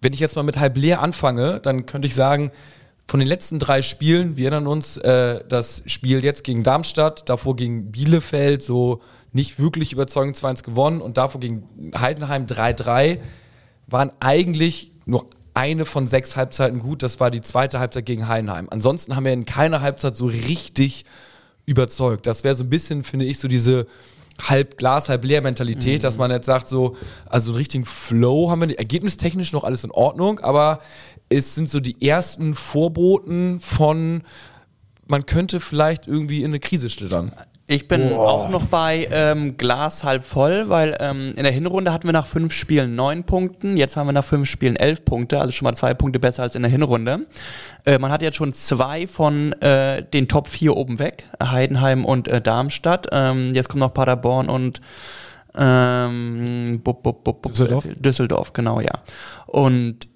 [0.03, 2.51] Wenn ich jetzt mal mit halb leer anfange, dann könnte ich sagen,
[3.07, 7.57] von den letzten drei Spielen, wir erinnern uns, äh, das Spiel jetzt gegen Darmstadt, davor
[7.57, 9.01] gegen Bielefeld, so
[9.33, 11.65] nicht wirklich überzeugend 2-1 gewonnen und davor gegen
[11.99, 13.19] Heidenheim 3-3,
[13.87, 17.03] waren eigentlich nur eine von sechs Halbzeiten gut.
[17.03, 18.69] Das war die zweite Halbzeit gegen Heidenheim.
[18.71, 21.05] Ansonsten haben wir in keiner Halbzeit so richtig
[21.67, 22.27] überzeugt.
[22.27, 23.87] Das wäre so ein bisschen, finde ich, so diese
[24.41, 26.97] halb Glas, halb leer Mentalität, dass man jetzt sagt, so,
[27.29, 28.79] also einen richtigen Flow haben wir nicht.
[28.79, 30.81] Ergebnistechnisch noch alles in Ordnung, aber
[31.29, 34.23] es sind so die ersten Vorboten von,
[35.07, 37.33] man könnte vielleicht irgendwie in eine Krise schlittern.
[37.73, 42.07] Ich bin auch noch bei ähm, Glas halb voll, weil ähm, in der Hinrunde hatten
[42.07, 45.53] wir nach fünf Spielen neun Punkten, jetzt haben wir nach fünf Spielen elf Punkte, also
[45.53, 47.27] schon mal zwei Punkte besser als in der Hinrunde.
[47.87, 52.29] Äh, man hat jetzt schon zwei von äh, den Top vier oben weg, Heidenheim und
[52.29, 53.07] äh, Darmstadt.
[53.11, 54.83] Ähm, jetzt kommt noch Paderborn und
[55.57, 57.89] ähm, bup, bup, bup, bup, Düsseldorf?
[57.97, 58.93] Düsseldorf, genau, ja.
[59.47, 60.12] Und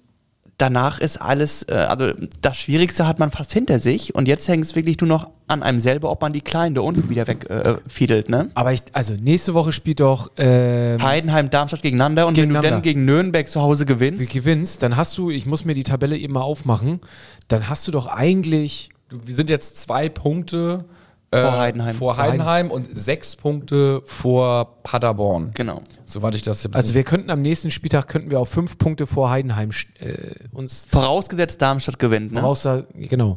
[0.57, 4.65] danach ist alles, äh, also das Schwierigste hat man fast hinter sich und jetzt hängt
[4.65, 8.29] es wirklich nur noch an einem selber, ob man die Kleinen da unten wieder wegfiedelt,
[8.29, 8.49] ne?
[8.55, 12.71] Aber ich, also nächste Woche spielt doch ähm, Heidenheim, Darmstadt gegeneinander und wenn du Gegeneinander.
[12.71, 16.17] dann gegen Nürnberg zu Hause gewinnst, gewinnst, dann hast du, ich muss mir die Tabelle
[16.17, 17.01] eben mal aufmachen,
[17.47, 20.85] dann hast du doch eigentlich, wir sind jetzt zwei Punkte
[21.31, 21.95] äh, Vor Heidenheim.
[21.95, 25.51] vor Heidenheim und sechs Punkte vor Paderborn.
[25.53, 25.81] genau.
[26.05, 29.05] Soweit ich das jetzt also wir könnten am nächsten Spieltag könnten wir auf fünf Punkte
[29.05, 30.13] vor Heidenheim äh,
[30.53, 32.41] uns Vorausgesetzt Darmstadt gewinnt, ne?
[32.41, 33.35] raus, genau.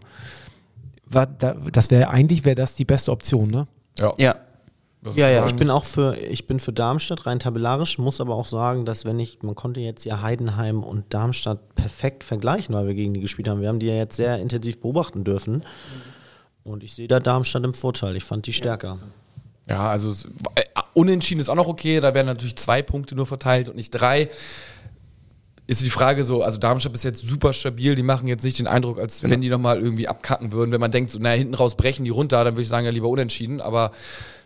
[1.06, 3.66] War, da, das wäre eigentlich wäre das die beste Option, ne?
[3.98, 4.12] ja.
[4.18, 4.36] Ja.
[5.14, 8.44] Ja, ja, ich bin auch für, ich bin für Darmstadt rein tabellarisch, muss aber auch
[8.44, 12.92] sagen, dass wenn ich, man konnte jetzt ja Heidenheim und Darmstadt perfekt vergleichen, weil wir
[12.92, 13.62] gegen die gespielt haben.
[13.62, 15.62] Wir haben die ja jetzt sehr intensiv beobachten dürfen.
[16.64, 18.16] Und ich sehe da Darmstadt im Vorteil.
[18.16, 18.98] Ich fand die stärker.
[19.68, 20.10] Ja, also
[20.56, 20.62] äh,
[20.94, 22.00] unentschieden ist auch noch okay.
[22.00, 24.28] Da werden natürlich zwei Punkte nur verteilt und nicht drei.
[25.66, 28.66] ist die Frage so, also Darmstadt ist jetzt super stabil, die machen jetzt nicht den
[28.66, 29.32] Eindruck, als Genau.
[29.32, 30.72] wenn die nochmal irgendwie abkacken würden.
[30.72, 32.90] Wenn man denkt, so, naja, hinten raus brechen die runter, dann würde ich sagen, ja
[32.90, 33.92] lieber unentschieden, aber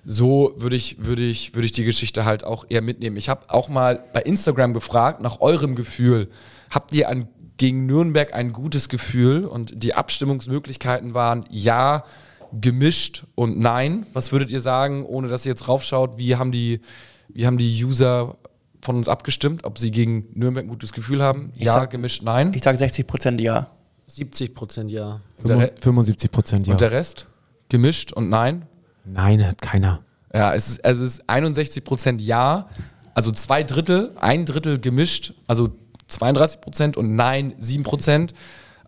[0.05, 3.16] so würde ich, würde ich, würde ich die Geschichte halt auch eher mitnehmen.
[3.16, 6.29] Ich habe auch mal bei Instagram gefragt, nach eurem Gefühl,
[6.68, 9.45] habt ihr an, gegen Nürnberg ein gutes Gefühl?
[9.45, 12.05] Und die Abstimmungsmöglichkeiten waren ja,
[12.61, 14.07] gemischt und nein.
[14.12, 16.81] Was würdet ihr sagen, ohne dass ihr jetzt raufschaut, wie haben die,
[17.29, 18.37] wie haben die User
[18.81, 21.53] von uns abgestimmt, ob sie gegen Nürnberg ein gutes Gefühl haben?
[21.57, 22.53] ja, sag- gemischt, nein.
[22.55, 23.69] Ich sage 60 Prozent ja.
[24.07, 25.21] 70 Prozent ja.
[25.38, 26.73] Und der, Re- 75 Prozent, ja.
[26.73, 27.27] und der Rest?
[27.71, 28.67] Gemischt und nein?
[29.05, 30.01] Nein, hat keiner.
[30.33, 32.69] Ja, es ist, also es ist 61 Prozent ja,
[33.14, 35.69] also zwei Drittel, ein Drittel gemischt, also
[36.09, 38.35] 32 Prozent und nein 7 Prozent.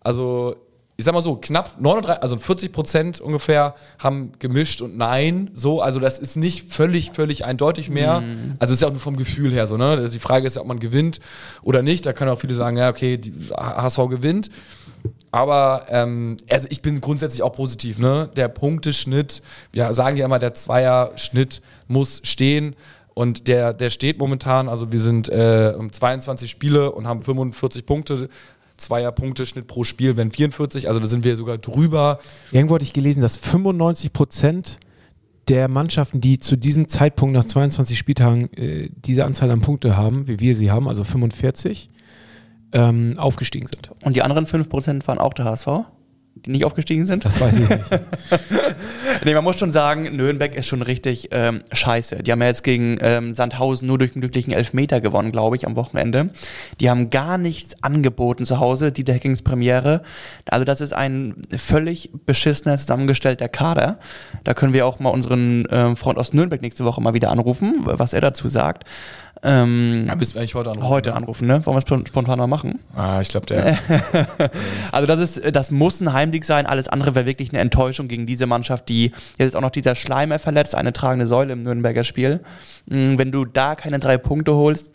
[0.01, 0.55] Also
[0.99, 5.79] ich sag mal so, knapp 39, also 40 Prozent ungefähr haben gemischt und nein, so,
[5.79, 8.23] also das ist nicht völlig, völlig eindeutig mehr.
[8.57, 10.09] Also es ist ja auch nur vom Gefühl her so, ne?
[10.09, 11.19] Die Frage ist ja, ob man gewinnt
[11.61, 12.07] oder nicht.
[12.07, 14.49] Da können auch viele sagen, ja, okay, die HSV gewinnt.
[15.31, 17.99] Aber ähm, also ich bin grundsätzlich auch positiv.
[17.99, 18.29] Ne?
[18.35, 22.75] Der Punkteschnitt, wir sagen ja immer, der Zweierschnitt muss stehen.
[23.17, 27.83] Und der, der steht momentan, also wir sind äh, um 22 Spiele und haben 45
[27.83, 28.29] Punkte.
[28.77, 32.19] Zweier Punkteschnitt pro Spiel, wenn 44, also da sind wir sogar drüber.
[32.51, 34.79] Irgendwo hatte ich gelesen, dass 95 Prozent
[35.47, 40.27] der Mannschaften, die zu diesem Zeitpunkt nach 22 Spieltagen äh, diese Anzahl an Punkte haben,
[40.27, 41.89] wie wir sie haben, also 45,
[42.73, 43.89] ähm, aufgestiegen sind.
[44.03, 45.67] Und die anderen 5 Prozent waren auch der HSV,
[46.45, 47.25] die nicht aufgestiegen sind.
[47.25, 47.83] Das weiß ich nicht.
[49.23, 52.23] Nee, man muss schon sagen, Nürnberg ist schon richtig ähm, scheiße.
[52.23, 55.65] Die haben ja jetzt gegen ähm, Sandhausen nur durch einen glücklichen Elfmeter gewonnen, glaube ich,
[55.65, 56.29] am Wochenende.
[56.79, 60.01] Die haben gar nichts angeboten zu Hause, die Deckings Premiere.
[60.49, 63.99] Also das ist ein völlig beschissener zusammengestellter Kader.
[64.43, 67.81] Da können wir auch mal unseren ähm, Freund aus Nürnberg nächste Woche mal wieder anrufen,
[67.83, 68.85] was er dazu sagt.
[69.43, 70.89] Ähm, Ja, müssen wir eigentlich heute anrufen.
[70.89, 71.65] heute anrufen, ne?
[71.65, 72.79] Wollen wir es spon- spontan mal machen?
[72.95, 73.77] Ah, ich glaube, der.
[74.91, 76.65] Also das ist, das muss ein Heimsieg sein.
[76.65, 79.95] Alles andere wäre wirklich eine Enttäuschung gegen diese Mannschaft, die jetzt ist auch noch dieser
[79.95, 82.39] Schleimer verletzt, eine tragende Säule im Nürnberger Spiel.
[82.87, 84.91] Mm, Wenn du da keine drei Punkte holst,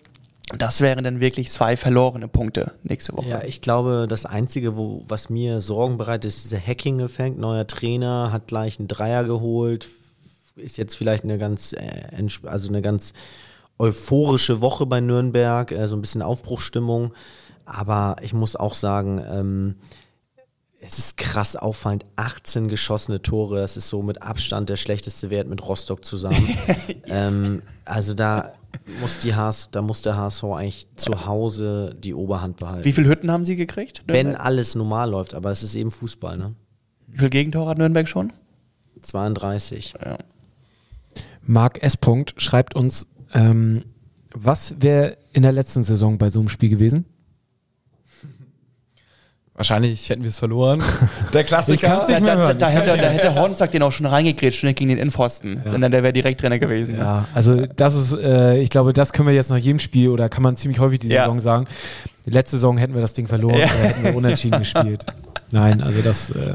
[0.59, 3.29] das wären dann wirklich zwei verlorene Punkte nächste Woche.
[3.29, 7.39] Ja, ich glaube, das Einzige, wo, was mir Sorgen bereitet, ist dieser Hacking-Effekt.
[7.39, 9.89] Neuer Trainer hat gleich einen Dreier geholt,
[10.57, 11.79] ist jetzt vielleicht eine ganz, äh,
[12.45, 13.13] also eine ganz
[13.83, 17.13] euphorische Woche bei Nürnberg, äh, so ein bisschen Aufbruchsstimmung.
[17.65, 19.75] Aber ich muss auch sagen, ähm,
[20.81, 25.49] es ist krass auffallend, 18 geschossene Tore, das ist so mit Abstand der schlechteste Wert
[25.49, 26.49] mit Rostock zusammen.
[27.07, 28.53] ähm, also da
[29.01, 32.85] muss, die HS, da muss der HSV eigentlich zu Hause die Oberhand behalten.
[32.85, 34.03] Wie viele Hütten haben sie gekriegt?
[34.07, 34.47] Wenn Nürnberg?
[34.47, 36.55] alles normal läuft, aber es ist eben Fußball, ne?
[37.09, 38.33] Wie viele Gegentore hat Nürnberg schon?
[39.03, 39.95] 32.
[41.45, 41.97] Marc S.
[41.97, 43.85] Punkt schreibt uns, ähm,
[44.35, 47.05] was wäre in der letzten Saison bei so einem Spiel gewesen?
[49.55, 50.83] Wahrscheinlich hätten wir es verloren.
[51.35, 51.89] Der Klassiker.
[51.89, 54.89] Da, nicht mehr da, da, hätte, da hätte Hornsack den auch schon reingekriegt, schnell gegen
[54.89, 55.63] den Innenpfosten.
[55.71, 56.95] Denn dann der wäre direkt Trainer gewesen.
[56.95, 57.01] ne?
[57.01, 60.31] Ja, also das ist, äh, ich glaube, das können wir jetzt nach jedem Spiel oder
[60.31, 61.25] kann man ziemlich häufig die Ja.
[61.25, 61.67] Saison sagen.
[62.25, 63.67] Letzte Saison hätten wir das Ding verloren Ja.
[63.67, 65.05] oder hätten wir unentschieden gespielt.
[65.51, 66.55] Nein, also das, äh,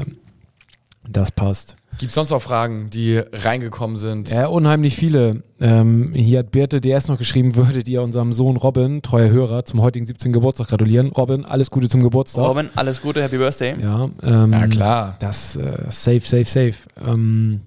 [1.08, 1.76] das passt.
[1.98, 4.30] Gibt es sonst noch Fragen, die reingekommen sind?
[4.30, 5.42] Ja, unheimlich viele.
[5.60, 9.82] Ähm, hier hat Birte DS noch geschrieben, würdet ihr unserem Sohn Robin, treuer Hörer, zum
[9.82, 10.32] heutigen 17.
[10.32, 11.08] Geburtstag gratulieren.
[11.08, 12.44] Robin, alles Gute zum Geburtstag.
[12.44, 13.74] Robin, alles Gute, Happy Birthday.
[13.80, 15.16] Ja, ähm, Ja, klar.
[15.18, 16.74] Das äh, safe, safe, safe.
[17.04, 17.62] Ähm,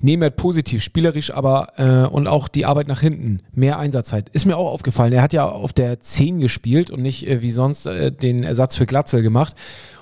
[0.00, 4.28] Nehmert positiv, spielerisch, aber äh, und auch die Arbeit nach hinten, mehr Einsatzzeit.
[4.30, 5.12] Ist mir auch aufgefallen.
[5.12, 8.76] Er hat ja auf der 10 gespielt und nicht äh, wie sonst äh, den Ersatz
[8.76, 9.54] für Glatzel gemacht.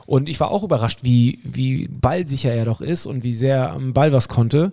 [0.06, 3.72] Und ich war auch überrascht, wie, wie ballsicher er doch ist und wie sehr er
[3.72, 4.72] am Ball was konnte.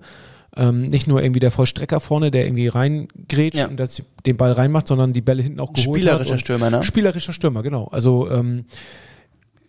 [0.55, 3.67] Ähm, nicht nur irgendwie der Vollstrecker vorne, der irgendwie reingrätscht Ja.
[3.67, 5.95] und das, den Ball reinmacht, sondern die Bälle hinten auch geholt hat.
[6.11, 6.83] Spielerischer Stürmer, ne?
[6.83, 7.85] Spielerischer Stürmer, genau.
[7.85, 8.65] Also ähm,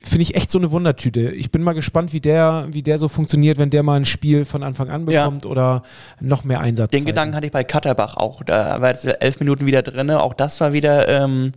[0.04, 1.30] finde ich echt so eine Wundertüte.
[1.32, 4.44] Ich bin mal gespannt, wie der, wie der so funktioniert, wenn der mal ein Spiel
[4.44, 5.24] von Anfang an Ja.
[5.24, 5.82] bekommt oder
[6.20, 6.90] noch mehr Einsatz.
[6.90, 8.42] Den Gedanken hatte ich bei Katterbach auch.
[8.42, 10.10] Da war jetzt elf Minuten wieder drin.
[10.10, 11.52] Auch das war wieder ähm,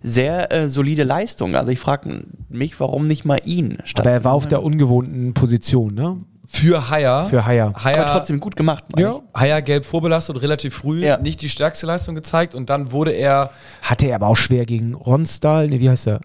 [0.00, 1.54] sehr äh, solide Leistung.
[1.56, 4.06] Also ich frage mich, warum nicht mal ihn statt.
[4.06, 6.16] Aber er war auf der ungewohnten Position, ne?
[6.50, 7.26] Für Haier.
[7.26, 7.74] Für Haier.
[7.84, 8.82] Haier, aber trotzdem gut gemacht.
[8.96, 9.18] Ja.
[9.34, 11.18] Haier gelb vorbelastet, relativ früh, Ja.
[11.18, 13.50] nicht die stärkste Leistung gezeigt und dann wurde er
[13.82, 16.20] Hatte er aber auch schwer gegen Ronstal, ne, wie heißt er?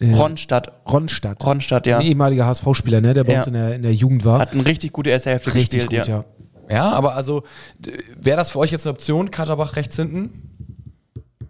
[0.00, 0.18] Ich.
[0.18, 0.72] Ronstadt.
[0.90, 1.44] Ronstadt.
[1.44, 1.98] Ronstadt, ja.
[1.98, 3.38] Ein ehemaliger HSV-Spieler, ne, der bei Ja.
[3.38, 4.38] uns in der, in der Jugend war.
[4.40, 6.16] Hat eine richtig gute erste Hälfte Richtig gespielt, gut, ja.
[6.18, 6.24] ja.
[6.76, 7.42] Ja, aber also
[8.20, 10.46] wäre das für euch jetzt eine Option, Katterbach rechts hinten?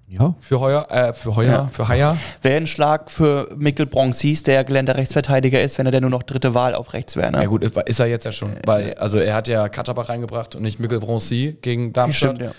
[0.09, 0.35] Ja.
[0.41, 1.69] Für Heuer, äh, für Heuer, Ja.
[1.73, 2.17] für Haier?
[2.43, 6.25] Wäre ein Schlag für Mikkel Bronxis, der gelernter Rechtsverteidiger ist, wenn er denn nur noch
[6.25, 7.31] dritte Wahl auf rechts wäre.
[7.31, 7.39] Ne?
[7.43, 10.63] Ja gut, ist er jetzt ja schon, weil also er hat ja Katterbach reingebracht und
[10.63, 12.37] nicht Mikkel Broncy gegen Darmstadt.
[12.37, 12.57] Stimmt, ja.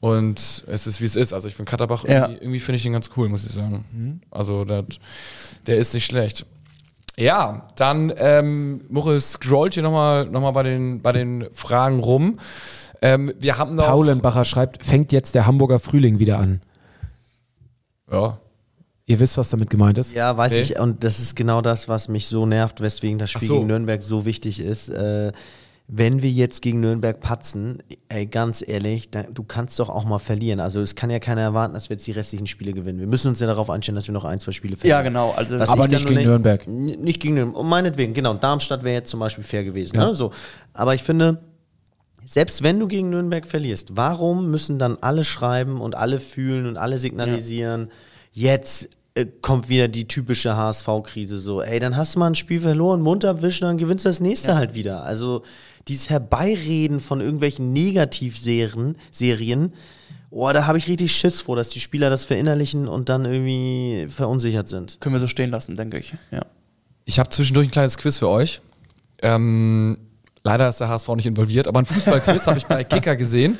[0.00, 1.32] Und es ist wie es ist.
[1.34, 2.22] Also ich finde Katterbach Ja.
[2.22, 4.22] irgendwie, irgendwie finde ich ihn ganz cool, muss ich sagen.
[4.30, 4.84] Also das,
[5.66, 6.46] der ist nicht schlecht.
[7.18, 12.38] Ja, dann ähm, Muchel scrollt hier nochmal noch mal bei, den, bei den Fragen rum.
[13.02, 13.86] Ähm, wir haben noch.
[13.88, 16.60] Paulenbacher schreibt, fängt jetzt der Hamburger Frühling wieder an.
[18.10, 18.38] Ja.
[19.06, 20.14] Ihr wisst, was damit gemeint ist?
[20.14, 20.62] Ja, weiß Okay.
[20.62, 20.78] ich.
[20.78, 23.54] Und das ist genau das, was mich so nervt, weswegen das Spiel so.
[23.56, 24.88] gegen Nürnberg so wichtig ist.
[24.88, 25.32] Äh,
[25.92, 30.20] wenn wir jetzt gegen Nürnberg patzen, ey, ganz ehrlich, da, du kannst doch auch mal
[30.20, 30.60] verlieren.
[30.60, 33.00] Also es kann ja keiner erwarten, dass wir jetzt die restlichen Spiele gewinnen.
[33.00, 34.98] Wir müssen uns ja darauf einstellen, dass wir noch ein, zwei Spiele verlieren.
[34.98, 35.32] Ja, genau.
[35.32, 36.66] Also, Was Aber dann nicht gegen Nürnberg.
[36.68, 37.64] Nicht gegen Nürnberg.
[37.64, 38.34] Meinetwegen, genau.
[38.34, 39.96] Darmstadt wäre jetzt zum Beispiel fair gewesen.
[39.96, 40.06] Ja.
[40.06, 40.14] Ne?
[40.14, 40.30] So.
[40.74, 41.40] Aber ich finde,
[42.24, 46.76] selbst wenn du gegen Nürnberg verlierst, warum müssen dann alle schreiben und alle fühlen und
[46.76, 47.90] alle signalisieren,
[48.30, 48.88] jetzt äh,
[49.42, 53.24] kommt wieder die typische HSV-Krise so, ey, dann hast du mal ein Spiel verloren, Mund
[53.24, 55.02] abwischen, dann gewinnst du das nächste halt wieder.
[55.02, 55.42] Also
[55.88, 59.72] dieses Herbeireden von irgendwelchen Negativserien, Serien,
[60.30, 64.06] oh, da habe ich richtig Schiss vor, dass die Spieler das verinnerlichen und dann irgendwie
[64.08, 64.98] verunsichert sind.
[65.00, 66.14] können wir so stehen lassen, denke ich.
[66.30, 66.42] Ja.
[67.04, 68.60] Ich habe zwischendurch ein kleines Quiz für euch.
[69.22, 69.98] Ähm,
[70.44, 73.58] leider ist der HSV nicht involviert, aber ein Fußballquiz habe ich bei Kicker gesehen.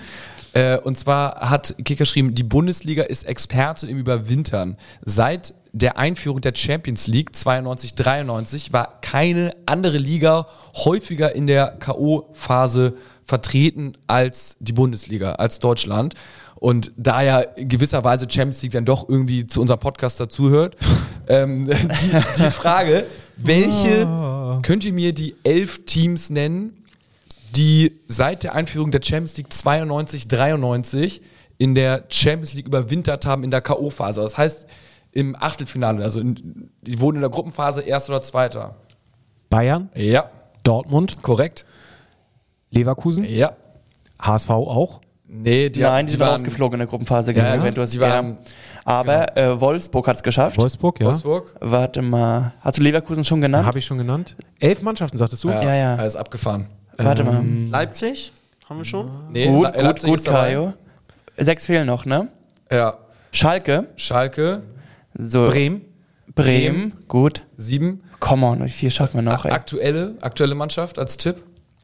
[0.53, 4.77] Äh, und zwar hat Kicker geschrieben, die Bundesliga ist Experte im Überwintern.
[5.05, 12.95] Seit der Einführung der Champions League 92-93 war keine andere Liga häufiger in der K.O.-Phase
[13.25, 16.15] vertreten als die Bundesliga, als Deutschland.
[16.57, 20.77] Und da ja in gewisser Weise Champions League dann doch irgendwie zu unserem Podcast dazuhört,
[21.29, 26.80] ähm, die, die Frage, welche könnt ihr mir die elf Teams nennen,
[27.57, 31.23] die seit der Einführung der Champions League 92, 93
[31.59, 34.23] in der Champions League überwintert haben in der K.O.-Phase.
[34.23, 34.67] Das heißt,
[35.13, 38.77] im Achtelfinale, also in, die wurden in der Gruppenphase Erster oder Zweiter.
[39.51, 40.31] Bayern, Ja,
[40.63, 41.65] Dortmund, korrekt.
[42.71, 43.53] Leverkusen, Ja.
[44.21, 45.01] HSV auch.
[45.27, 47.29] Nee, die, Nein, die sind waren rausgeflogen in der Gruppenphase.
[47.31, 47.91] Ja, gegen ja, Juventus.
[47.93, 48.39] die waren-
[48.85, 50.59] Aber äh, Wolfsburg hat es geschafft.
[50.61, 51.07] Wolfsburg, ja.
[51.07, 51.55] Wolfsburg.
[51.61, 52.53] Warte mal.
[52.61, 53.65] Hast du Leverkusen schon genannt?
[53.67, 54.37] Habe ich schon genannt.
[54.59, 55.49] Elf Mannschaften, sagtest du?
[55.51, 55.95] Ja, ja.
[55.97, 56.67] Alles abgefahren.
[57.05, 57.43] Warte mal.
[57.71, 58.33] Leipzig?
[58.69, 59.11] Haben wir schon?
[59.33, 60.25] Nee, gut, Le- gut, Leipzig gut.
[60.25, 60.73] Kajo.
[61.37, 62.29] Sechs fehlen noch, ne?
[62.71, 62.99] Ja.
[63.33, 63.87] Schalke.
[63.97, 64.63] Schalke,
[65.15, 65.47] So.
[65.49, 65.83] Bremen.
[66.35, 66.93] Bremen.
[67.09, 67.43] Gut.
[67.57, 68.03] sieben.
[68.21, 69.51] Come on, viel schaffen wir noch, ey?
[69.51, 71.37] Aktuelle, aktuelle Mannschaft als Tipp?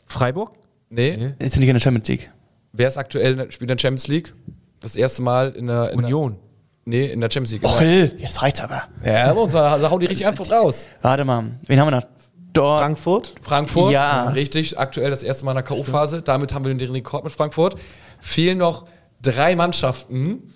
[0.06, 0.52] Freiburg.
[0.90, 1.34] Nee.
[1.38, 2.30] Ist nicht in der Champions League.
[2.72, 4.34] Wer ist aktuell in der- spielt in der Champions League?
[4.80, 6.32] Das erste Mal in der in Union.
[6.32, 6.38] Der,
[6.84, 7.64] nee, in der Champions League.
[7.64, 8.82] Och, jetzt reicht's aber.
[9.04, 10.86] Ja, aber uns also hauen die richtig einfach raus.
[11.02, 11.44] Warte mal.
[11.66, 12.06] Wen haben wir noch?
[12.56, 12.80] Dort.
[12.82, 13.34] Frankfurt?
[13.42, 14.28] Frankfurt, Ja.
[14.30, 16.20] richtig, aktuell das erste Mal in der K.O.-Phase.
[16.22, 17.76] Damit haben wir den Rekord mit Frankfurt.
[18.20, 18.86] Fehlen noch
[19.22, 20.52] drei Mannschaften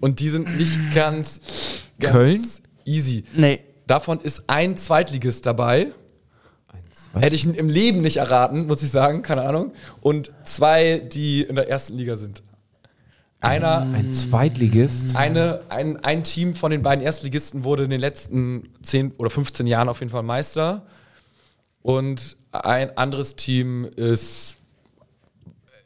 [0.00, 1.40] und die sind nicht ganz,
[2.00, 2.40] ganz Köln?
[2.84, 3.24] easy.
[3.34, 3.60] Nee.
[3.86, 5.88] Davon ist ein Zweitligist dabei.
[7.14, 9.72] Hätte ich im Leben nicht erraten, muss ich sagen, keine Ahnung.
[10.00, 12.42] Und zwei, die in der ersten Liga sind.
[13.40, 15.16] Einer, Ein Zweitligist.
[15.16, 19.66] eine, ein, ein Team von den beiden Erstligisten wurde in den letzten 10 oder 15
[19.66, 20.86] Jahren auf jeden Fall Meister.
[21.82, 24.58] Und ein anderes Team ist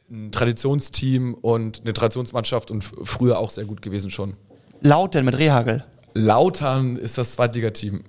[0.09, 4.37] ein Traditionsteam und eine Traditionsmannschaft und früher auch sehr gut gewesen schon.
[4.81, 5.83] Lauten mit Rehagel.
[6.13, 8.03] Lautern ist das Zweitligateam.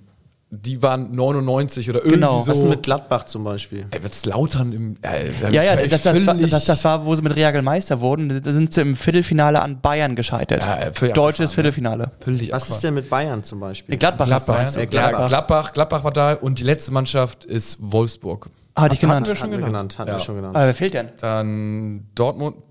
[0.51, 2.39] Die waren 99 oder irgendwie Genau.
[2.41, 2.47] so.
[2.51, 3.85] Was mit Gladbach zum Beispiel?
[3.91, 4.95] Ey, was ist Lautern im.
[5.03, 8.41] Äh, Ja, ja, das, das, war, das, das war, wo sie mit Rehagel Meister wurden.
[8.43, 10.63] Da sind sie im Viertelfinale an Bayern gescheitert.
[10.63, 12.11] Ja, äh, völlig Deutsches abgefahren, Viertelfinale.
[12.19, 13.95] völlig Was ist denn mit Bayern zum Beispiel?
[13.97, 14.25] Gladbach.
[14.25, 14.73] Gladbach.
[14.75, 15.27] Ja, Gladbach.
[15.27, 15.73] Gladbach.
[15.73, 18.49] Gladbach war da und die letzte Mannschaft ist Wolfsburg.
[18.75, 19.27] Hatte ich Hatten genannt.
[19.27, 19.71] wir schon Hatten wir genannt.
[19.73, 20.15] genannt, hatten Ja.
[20.15, 20.55] wir schon genannt.
[20.55, 21.09] Aber wer fehlt denn?
[21.19, 22.69] Dann Dortmund und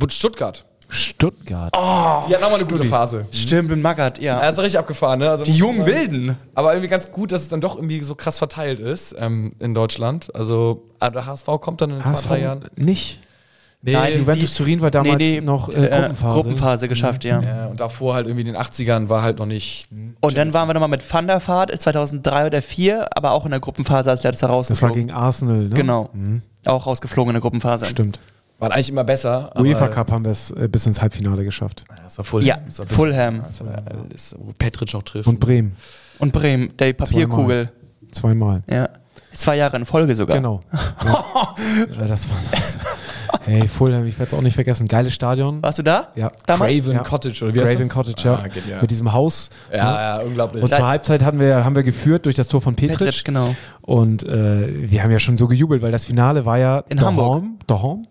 [0.88, 1.74] Stuttgart.
[1.74, 2.28] Stuttgart.
[2.28, 3.26] Die hat nochmal eine gute Phase.
[3.30, 4.38] Stimmt, mit Magath, ja.
[4.40, 5.30] Er ist richtig abgefahren, ne?
[5.30, 5.84] Also die jungen.
[5.86, 6.36] Wilden.
[6.54, 9.74] Aber irgendwie ganz gut, dass es dann doch irgendwie so krass verteilt ist ähm, in
[9.74, 10.34] Deutschland.
[10.34, 12.64] Also aber der HSV kommt dann in zwei, HSV drei Jahren.
[12.76, 13.20] nicht.
[13.80, 16.34] Nee, Nein, die- Juventus Turin war damals noch äh, Gruppenphase.
[16.34, 17.40] Gruppenphase geschafft, ja.
[17.40, 19.88] ja, und davor halt irgendwie in den 80ern war halt noch nicht.
[20.20, 23.52] Und dann waren wir nochmal mit Van der Vaart 2003 oder 2004, aber auch in
[23.52, 24.94] der Gruppenphase als letzter Das war rausgeflogen.
[24.96, 25.74] gegen Arsenal, ne?
[25.76, 26.10] Genau.
[26.64, 27.86] Auch rausgeflogen in der Gruppenphase.
[27.86, 28.18] Stimmt.
[28.58, 29.52] Waren eigentlich immer besser.
[29.56, 31.84] UEFA Cup haben wir es äh, bis ins Halbfinale geschafft.
[31.88, 32.46] Ja, Das war Fulham.
[32.46, 32.96] Ja, Das war bitter.
[32.96, 33.42] Fulham.
[33.46, 35.28] Das war, äh, Petric noch trifft.
[35.28, 35.76] Und Bremen.
[36.18, 37.70] Und Bremen, der Papierkugel.
[38.10, 38.62] Zweimal.
[38.68, 38.88] Ja.
[39.32, 40.36] Zwei Jahre in Folge sogar.
[40.36, 40.62] Genau.
[40.72, 41.24] Ja.
[42.00, 42.78] Ja, das war das.
[43.44, 44.88] Hey, Fulham, ich werde es auch nicht vergessen.
[44.88, 45.62] Geiles Stadion.
[45.62, 46.08] Warst du da?
[46.16, 46.32] Ja.
[46.46, 46.72] Damals?
[46.78, 47.02] Craven Ja.
[47.02, 47.94] Cottage oder wie heißt Raven das?
[47.94, 48.34] Cottage, ja.
[48.42, 48.80] Ah, geht ja.
[48.80, 49.50] Mit diesem Haus.
[49.70, 49.76] ne?
[49.76, 50.62] ja, ja, unglaublich.
[50.62, 52.98] Und zur Halbzeit hatten wir, haben wir geführt durch das Tor von Petric.
[52.98, 53.54] Petric, genau.
[53.82, 57.44] Und äh, wir haben ja schon so gejubelt, weil das Finale war ja In Hamburg.
[57.66, 58.06] daheim.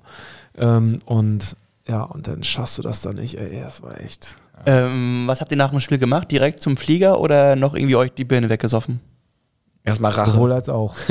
[0.57, 1.55] Ähm, und
[1.87, 3.61] ja, und dann schaffst du das dann nicht, ey.
[3.61, 4.35] Das war echt.
[4.65, 6.31] Ähm, was habt ihr nach dem Spiel gemacht?
[6.31, 8.99] Direkt zum Flieger oder noch irgendwie euch die Birne weggesoffen?
[9.83, 10.31] Erstmal Rache.
[10.31, 10.95] Sowohl als auch.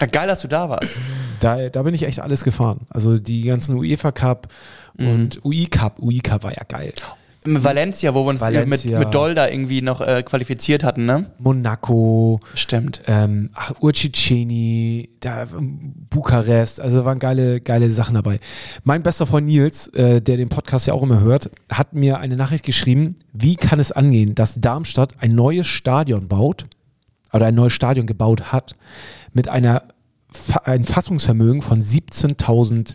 [0.00, 0.96] Ja, geil, dass du da warst.
[1.40, 2.80] Da, da bin ich echt alles gefahren.
[2.90, 4.48] Also die ganzen UEFA Cup
[4.98, 5.08] Mhm.
[5.10, 5.98] und UI Cup.
[6.00, 6.92] UI Cup war ja geil.
[7.46, 8.98] Valencia, wo wir uns Valencia.
[8.98, 11.30] mit, mit Dolda irgendwie noch äh, qualifiziert hatten, ne?
[11.38, 13.02] Monaco, Stimmt.
[13.06, 18.40] ähm, ach, Urciceni, da, ähm, Bukarest, also waren geile, geile Sachen dabei.
[18.84, 22.36] Mein bester Freund Nils, äh, der den Podcast ja auch immer hört, hat mir eine
[22.36, 26.66] Nachricht geschrieben, wie kann es angehen, dass Darmstadt ein neues Stadion baut
[27.32, 28.76] oder ein neues Stadion gebaut hat
[29.32, 29.82] mit einer
[30.64, 32.94] ein Fassungsvermögen von 17.000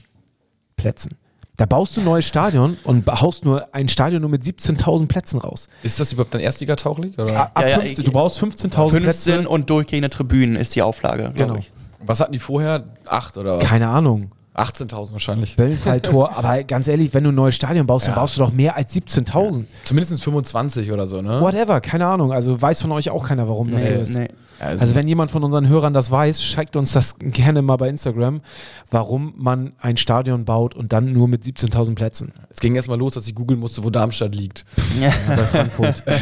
[0.75, 1.17] Plätzen.
[1.61, 5.37] Da baust du ein neues Stadion und haust nur ein Stadion nur mit 17.000 Plätzen
[5.39, 5.67] raus.
[5.83, 7.19] Ist das überhaupt ein Erstliga-tauglich?
[7.19, 7.39] Oder?
[7.39, 9.47] Ab Ja, ja, 15, ich- du brauchst 15.000 15 Plätze.
[9.49, 11.57] und durchgehende Tribünen ist die Auflage, Genau.
[11.57, 11.69] ich.
[12.03, 12.85] Was hatten die vorher?
[13.05, 13.63] Acht oder was?
[13.63, 14.31] Keine Ahnung.
[14.55, 15.55] 18.000 wahrscheinlich.
[15.59, 18.75] Wellenfalltor, aber ganz ehrlich, wenn du ein neues Stadion baust, dann baust du doch mehr
[18.75, 19.65] als 17.000.
[19.83, 21.41] Zumindest 25 oder so, ne?
[21.41, 22.33] Whatever, keine Ahnung.
[22.33, 24.15] Also weiß von euch auch keiner, warum das so Nee, ist.
[24.17, 24.27] nee.
[24.61, 28.41] Also, wenn jemand von unseren Hörern das weiß, schickt uns das gerne mal bei Instagram,
[28.89, 32.33] warum man ein Stadion baut und dann nur mit 17.000 Plätzen.
[32.49, 34.65] Es ging erst mal los, dass ich googeln musste, wo Darmstadt liegt.
[35.27, 36.03] Bei Frankfurt.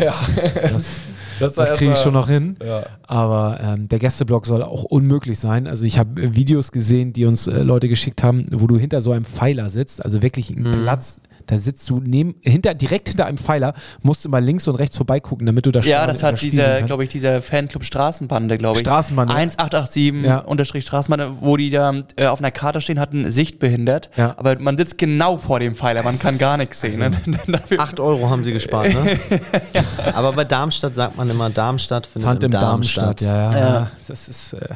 [0.61, 1.01] Das,
[1.39, 2.57] Das, das kriege ich schon noch hin.
[2.63, 2.83] Ja.
[3.07, 5.67] Aber ähm, der Gästeblock soll auch unmöglich sein.
[5.67, 9.11] Also ich habe Videos gesehen, die uns äh, Leute geschickt haben, wo du hinter so
[9.11, 11.21] einem Pfeiler sitzt, also wirklich ein Platz.
[11.49, 14.97] Da sitzt du neben, hinter, direkt hinter einem Pfeiler, musst du mal links und rechts
[14.97, 18.77] vorbeigucken, damit du das Ja, das hat das dieser, glaube ich, dieser Fanclub Straßenbande, glaube
[18.77, 18.81] ich.
[18.81, 19.33] Straßenbande.
[19.33, 20.39] 1887 Ja.
[20.39, 24.11] unterstrich Straßenbande, wo die da äh, auf einer Karte stehen hatten, sichtbehindert.
[24.15, 24.35] Ja.
[24.37, 27.01] Aber man sitzt genau vor dem Pfeiler, man kann gar nichts sehen.
[27.01, 27.59] Also ne?
[27.79, 29.19] 8 Euro haben sie gespart, ne?
[30.13, 33.59] Aber bei Darmstadt sagt man immer, Darmstadt findet Fand im Darmstadt, ja, ja.
[33.59, 33.91] Ja.
[34.07, 34.75] Das ist äh,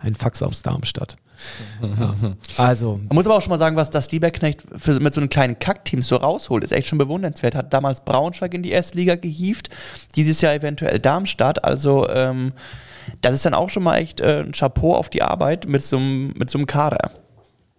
[0.00, 1.16] ein Fax aufs Darmstadt.
[1.82, 2.14] ja.
[2.56, 5.28] Also, Man muss aber auch schon mal sagen, was das Lieberknecht für, mit so einem
[5.28, 7.54] kleinen Kackteam so rausholt, ist echt schon bewundernswert.
[7.54, 9.70] Hat damals Braunschweig in die erste Liga gehievt,
[10.16, 11.64] dieses Jahr eventuell Darmstadt.
[11.64, 12.52] Also ähm,
[13.22, 15.96] das ist dann auch schon mal echt äh, ein Chapeau auf die Arbeit mit so
[15.96, 17.10] einem mit so einem Kader.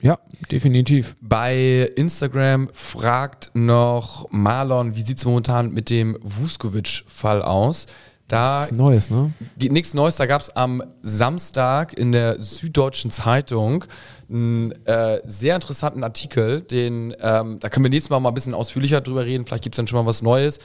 [0.01, 0.19] ja,
[0.51, 1.15] definitiv.
[1.21, 7.85] Bei Instagram fragt noch Marlon, wie sieht es momentan mit dem Vuskovic-Fall aus?
[8.31, 9.33] Da ist Neues, ne?
[9.57, 10.15] nichts Neues.
[10.15, 13.83] Da gab es am Samstag in der Süddeutschen Zeitung
[14.29, 18.53] einen äh, sehr interessanten Artikel, den, ähm, da können wir nächstes Mal mal ein bisschen
[18.53, 19.45] ausführlicher drüber reden.
[19.45, 20.59] Vielleicht gibt es dann schon mal was Neues.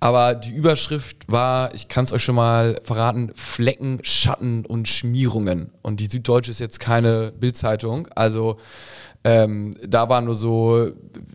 [0.00, 5.70] Aber die Überschrift war, ich kann es euch schon mal verraten, Flecken, Schatten und Schmierungen.
[5.82, 8.08] Und die Süddeutsche ist jetzt keine Bildzeitung.
[8.16, 8.56] Also
[9.22, 10.90] ähm, da war nur so,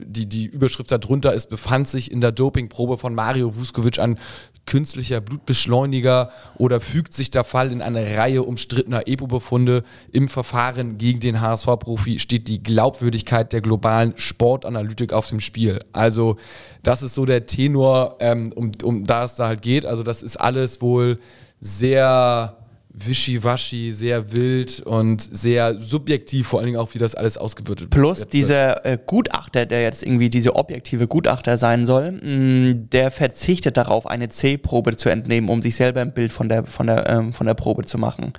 [0.08, 4.17] die, die Überschrift darunter ist, befand sich in der Dopingprobe von Mario Vuskovic ein
[4.65, 9.84] künstlicher Blutbeschleuniger oder fügt sich der Fall in eine Reihe umstrittener EPO-Befunde.
[10.12, 15.80] Im Verfahren gegen den HSV-Profi steht die Glaubwürdigkeit der globalen Sportanalytik auf dem Spiel.
[15.93, 16.36] Also
[16.84, 19.86] das ist so der Tenor, ähm, um, um da es da halt geht.
[19.86, 21.20] Also das ist alles wohl
[21.60, 22.58] sehr
[23.06, 28.20] wischiwaschi, sehr wild und sehr subjektiv, vor allen Dingen auch, wie das alles ausgewürtet Plus
[28.22, 28.34] wird.
[28.34, 34.08] dieser äh, Gutachter, der jetzt irgendwie diese objektive Gutachter sein soll, mh, der verzichtet darauf,
[34.08, 37.48] eine C-Probe zu entnehmen, um sich selber ein Bild von der, von der, ähm, von
[37.48, 38.34] der Probe zu machen.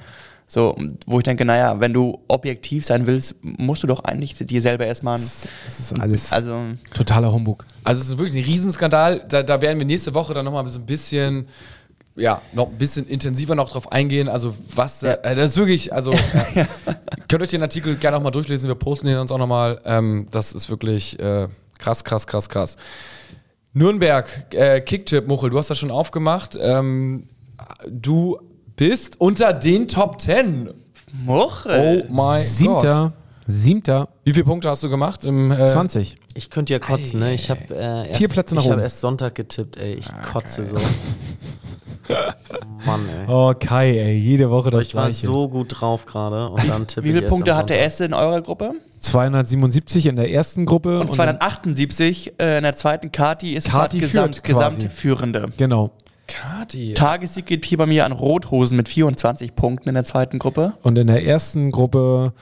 [0.51, 4.63] So, wo ich denke, naja, wenn du objektiv sein willst, musst du doch eigentlich dir
[4.63, 5.19] selber erstmal.
[5.19, 5.23] ein-
[5.67, 6.59] Das ist alles Also,
[6.95, 7.67] totaler Humbug.
[7.85, 9.21] Also es ist wirklich ein Riesenskandal.
[9.29, 11.49] Da, da werden wir nächste Woche dann nochmal so ein bisschen,
[12.19, 14.29] ja, noch ein bisschen intensiver noch drauf eingehen.
[14.29, 16.13] Also was, da, äh, das ist wirklich, also
[16.55, 16.67] äh,
[17.29, 18.69] könnt euch den Artikel gerne auch mal durchlesen.
[18.69, 19.81] Wir posten den uns auch nochmal.
[19.85, 22.77] Ähm, das ist wirklich äh, krass, krass, krass, krass.
[23.73, 26.59] Nürnberg, äh, Kicktipp, Muchel, du hast das schon aufgemacht.
[26.61, 27.29] Ähm,
[27.89, 28.39] du
[28.77, 30.71] bist unter den Top 10.
[31.25, 32.05] Muchel.
[32.09, 32.45] Oh mein Gott.
[32.45, 33.13] Siebter,
[33.47, 35.25] siebter, Wie viele Punkte hast du gemacht?
[35.25, 36.19] Im, äh, 20.
[36.35, 37.35] Ich könnte ja kotzen, ne?
[37.35, 38.83] Ich habe äh, erst, Vier Plätze nach Ich habe oben.
[38.83, 39.95] erst Sonntag getippt, ey.
[39.95, 40.77] Ich kotze so.
[42.87, 43.27] Mann, ey.
[43.29, 45.27] Oh, Kai, ey, jede Woche das ich war Gleiche.
[45.27, 48.15] so gut drauf gerade und dann tippe Wie ich viele Punkte hat der erste in
[48.15, 48.73] eurer Gruppe?
[48.99, 51.01] 277 in der ersten Gruppe.
[51.01, 53.13] Und dann- 278 äh, in der zweiten.
[53.13, 54.43] Kati ist Kati Gesamt.
[54.43, 55.47] Gesamtführende.
[55.57, 55.91] Genau.
[56.27, 56.93] Kati.
[56.95, 60.75] Tagessieg geht hier bei mir an Rothosen mit 24 Punkten in der zweiten Gruppe.
[60.83, 62.33] Und in der ersten Gruppe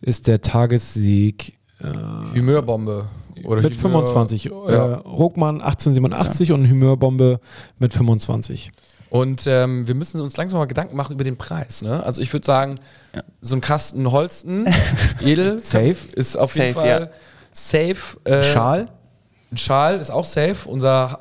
[0.00, 1.88] ist der Tagessieg äh,
[2.34, 3.06] Humeurbombe.
[3.44, 4.46] Oder mit Humeur- 25.
[4.46, 4.84] Äh, Ja.
[4.94, 7.40] Ruckmann 1887 und Humeurbombe
[7.78, 8.70] mit 25.
[9.10, 11.82] Und ähm, wir müssen uns langsam mal Gedanken machen über den Preis.
[11.82, 12.02] Ne?
[12.04, 12.80] Also ich würde sagen,
[13.40, 14.66] so ein Kasten Holsten,
[15.24, 15.96] edel, Safe.
[16.14, 17.08] ist auf jeden Safe, Fall ja.
[17.52, 18.18] safe.
[18.24, 18.88] Äh, Schal?
[19.52, 20.56] Ein Schal ist auch safe.
[20.66, 21.20] Unser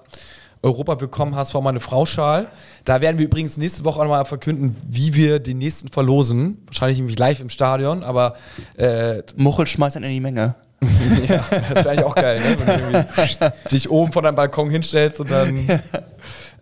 [0.64, 2.47] Europa Willkommen HSV meine Frau Schal.
[2.86, 6.64] Da werden wir übrigens nächste Woche auch nochmal verkünden, wie wir den nächsten verlosen.
[6.68, 8.36] Wahrscheinlich nämlich live im Stadion, aber
[8.78, 10.55] äh, Muchel schmeißt dann in die Menge.
[11.28, 11.43] ja,
[11.74, 12.57] das wäre eigentlich auch geil, ne?
[12.66, 15.68] wenn du dich oben von deinem Balkon hinstellst und dann.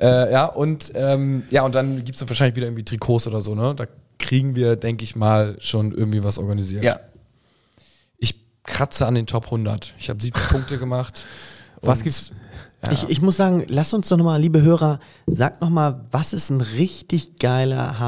[0.02, 3.54] Äh, ja, und ähm, ja, und dann gibt es wahrscheinlich wieder irgendwie Trikots oder so,
[3.54, 3.76] ne?
[3.76, 3.86] Da
[4.18, 6.84] kriegen wir, denke ich mal, schon irgendwie was organisiert.
[6.84, 7.00] Ja.
[8.64, 9.94] kratze an den Top 100.
[10.00, 11.26] Ich habe 70 Punkte gemacht.
[11.82, 12.32] Was gibt's?
[12.84, 12.92] Ja.
[12.94, 16.62] Ich, ich muss sagen, lasst uns doch nochmal, liebe Hörer, sagt nochmal, was ist ein
[16.62, 18.00] richtig geiler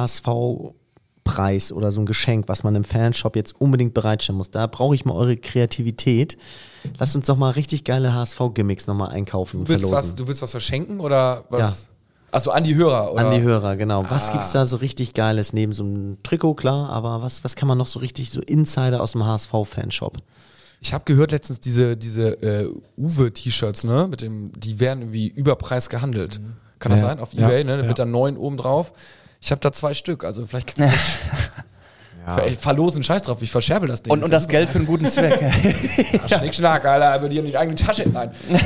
[1.28, 4.52] HSV-Preis oder so ein Geschenk, was man im Fanshop jetzt unbedingt bereitstellen muss?
[4.52, 6.38] Da brauche ich mal eure Kreativität.
[7.00, 10.16] Lasst uns doch mal richtig geile HSV-Gimmicks nochmal einkaufen und Du willst, was, verlosen.
[10.18, 11.88] du willst was verschenken oder was?
[12.32, 13.28] Achso, an die Hörer, oder?
[13.28, 14.06] An die Hörer, genau.
[14.10, 14.34] Was Ah.
[14.34, 17.78] gibt's da so richtig Geiles neben so einem Trikot, klar, aber was, was kann man
[17.78, 20.18] noch so richtig, so Insider aus dem HSV-Fanshop?
[20.82, 24.08] Ich habe gehört letztens diese, diese äh, Uwe-T-Shirts, ne?
[24.10, 26.42] Mit dem, die werden irgendwie überpreis gehandelt.
[26.80, 27.08] Kann das Ja.
[27.10, 27.20] sein?
[27.20, 27.48] Auf Ja.
[27.48, 27.78] Ebay, ne?
[27.78, 27.84] Ja.
[27.84, 28.94] Mit dann neun oben drauf.
[29.44, 30.74] Ich habe da zwei Stück, also vielleicht
[32.26, 34.14] Ver- verlosen, scheiß drauf, ich verscherbel das Ding.
[34.14, 35.42] Und, und das Geld für einen guten Zweck.
[36.30, 38.08] Ja, Schnickschnack, Alter, aber die haben die eigene Tasche.
[38.08, 38.32] Nein.
[38.50, 38.60] Ich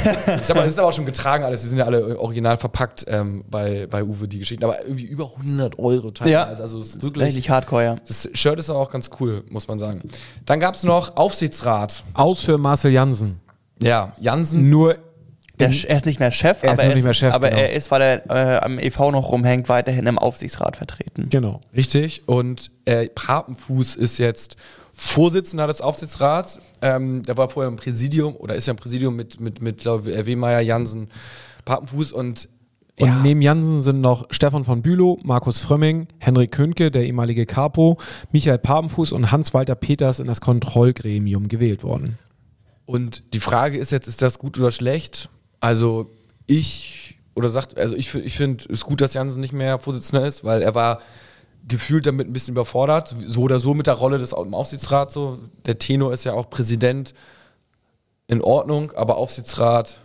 [0.46, 1.64] sag mal, das ist aber auch schon getragen alles.
[1.64, 4.64] Die sind ja alle original verpackt ähm, bei, bei Uwe, die Geschichten.
[4.64, 6.32] Aber irgendwie über 100 Euro teilweise.
[6.32, 6.44] Ja.
[6.44, 7.26] Also es ist wirklich.
[7.26, 7.96] Richtig hardcore, ja.
[8.08, 10.04] Das Shirt ist auch ganz cool, muss man sagen.
[10.46, 12.04] Dann gab es noch Aufsichtsrat.
[12.14, 13.40] Aus für Marcel Jansen.
[13.82, 14.70] Ja, Jansen.
[14.70, 14.98] Nur
[15.60, 17.62] Der, er ist nicht mehr Chef, Er ist aber, noch nicht mehr Chef, aber genau.
[17.62, 21.28] er ist, weil er äh, am EV noch rumhängt, weiterhin im Aufsichtsrat vertreten.
[21.30, 21.62] genau.
[21.76, 22.24] Richtig.
[22.28, 24.58] Und äh, Papenfuß ist jetzt
[24.94, 26.60] Vorsitzender des Aufsichtsrats.
[26.82, 30.12] Ähm, der war vorher im Präsidium oder ist ja im Präsidium mit, mit, mit glaube
[30.12, 31.10] ich, Wehmeier, Jansen,
[31.66, 32.50] Papenfuß und
[33.00, 37.46] Und ja, neben Jansen sind noch Stefan von Bülow, Markus Frömming, Henrik Könke, der ehemalige
[37.46, 37.98] Capo,
[38.32, 42.18] Michael Papenfuß und Hans-Walter Peters in das Kontrollgremium gewählt worden.
[42.88, 45.30] Und die Frage ist jetzt, ist das gut oder schlecht?
[45.68, 46.10] Also
[46.46, 50.46] ich, oder sagt, also ich, ich finde es gut, dass Jansen nicht mehr Vorsitzender ist,
[50.46, 51.02] weil er war
[51.68, 55.12] gefühlt damit ein bisschen überfordert, so oder so mit der Rolle des Au- im Aufsichtsrat.
[55.12, 55.40] So.
[55.66, 57.14] Der Tenor ist ja auch Präsident
[58.28, 60.00] in Ordnung, aber Aufsichtsrat,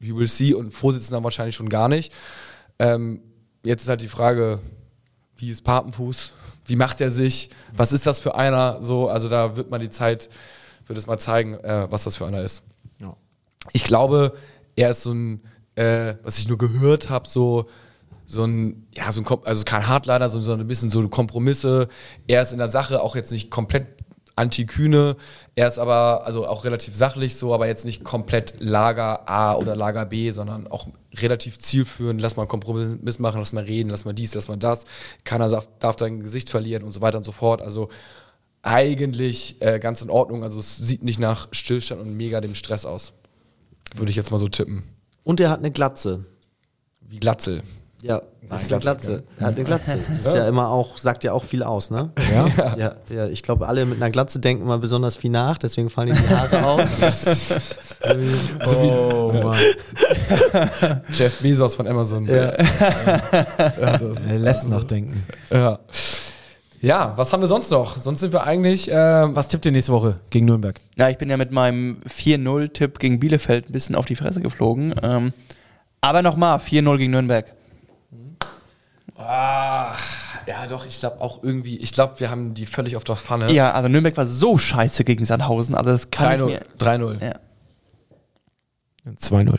[0.00, 2.12] you will see, und Vorsitzender wahrscheinlich schon gar nicht.
[2.80, 3.22] Ähm,
[3.62, 4.58] jetzt ist halt die Frage,
[5.36, 6.32] wie ist Papenfuß?
[6.64, 7.50] Wie macht er sich?
[7.72, 8.82] Was ist das für einer?
[8.82, 10.28] So, also da wird mal die Zeit,
[10.84, 12.64] wird es mal zeigen, äh, was das für einer ist.
[13.72, 14.32] Ich glaube,
[14.76, 15.42] er ist so ein,
[15.74, 17.66] äh, was ich nur gehört habe, so,
[18.26, 21.88] so ein, ja, so ein, also kein Hardliner, sondern ein bisschen so Kompromisse.
[22.26, 23.86] Er ist in der Sache auch jetzt nicht komplett
[24.36, 25.16] anti-Kühne.
[25.54, 29.74] Er ist aber, also auch relativ sachlich so, aber jetzt nicht komplett Lager A oder
[29.74, 32.20] Lager B, sondern auch relativ zielführend.
[32.20, 34.84] Lass mal einen Kompromiss machen, lass mal reden, lass mal dies, lass mal das.
[35.24, 37.62] Keiner darf, darf sein Gesicht verlieren und so weiter und so fort.
[37.62, 37.88] Also
[38.60, 40.44] eigentlich äh, ganz in Ordnung.
[40.44, 43.14] Also es sieht nicht nach Stillstand und mega dem Stress aus.
[43.94, 44.82] Würde ich jetzt mal so tippen.
[45.24, 46.24] Und er hat eine Glatze.
[47.00, 47.62] Wie Glatzel.
[48.02, 49.24] Ja, das ist Glatze, eine Glatze.
[49.38, 49.98] Er hat eine Glatze.
[50.08, 52.10] Das ist ja immer auch, sagt ja auch viel aus, ne?
[52.32, 52.46] Ja?
[52.76, 56.08] Ja, ja, ich glaube, alle mit einer Glatze denken immer besonders viel nach, deswegen fallen
[56.08, 57.96] ihnen die Haare aus.
[58.66, 59.58] Oh Mann.
[61.12, 62.28] Jeff Bezos von Amazon.
[62.28, 62.56] Er
[64.38, 65.24] lässt nachdenken.
[65.50, 65.80] Ja.
[66.82, 67.96] Ja, was haben wir sonst noch?
[67.96, 68.88] Sonst sind wir eigentlich.
[68.92, 70.78] ähm, Was tippt ihr nächste Woche gegen Nürnberg?
[70.98, 74.94] Ja, ich bin ja mit meinem 4-0-Tipp gegen Bielefeld ein bisschen auf die Fresse geflogen.
[75.02, 75.32] Ähm,
[76.00, 77.52] aber nochmal, 4-0 gegen Nürnberg.
[79.16, 79.94] ah,
[80.46, 81.78] ja, doch, ich glaube auch irgendwie.
[81.78, 83.50] Ich glaube, wir haben die völlig auf der Pfanne.
[83.52, 86.46] Ja, also Nürnberg war so scheiße gegen Sandhausen, also das kann ich 3-0.
[86.46, 86.60] mir...
[86.78, 87.24] 3-0.
[87.24, 87.34] Ja.
[89.16, 89.58] 2-0.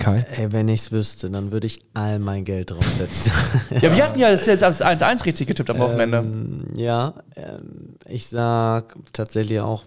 [0.00, 0.24] Kai?
[0.36, 3.32] Ey, wenn ich's wüsste, dann würde ich all mein Geld draufsetzen.
[3.80, 6.18] ja, wir hatten ja das jetzt als 1-1 richtig getippt am Wochenende.
[6.18, 9.84] ähm, ja, ähm, ich sag tatsächlich auch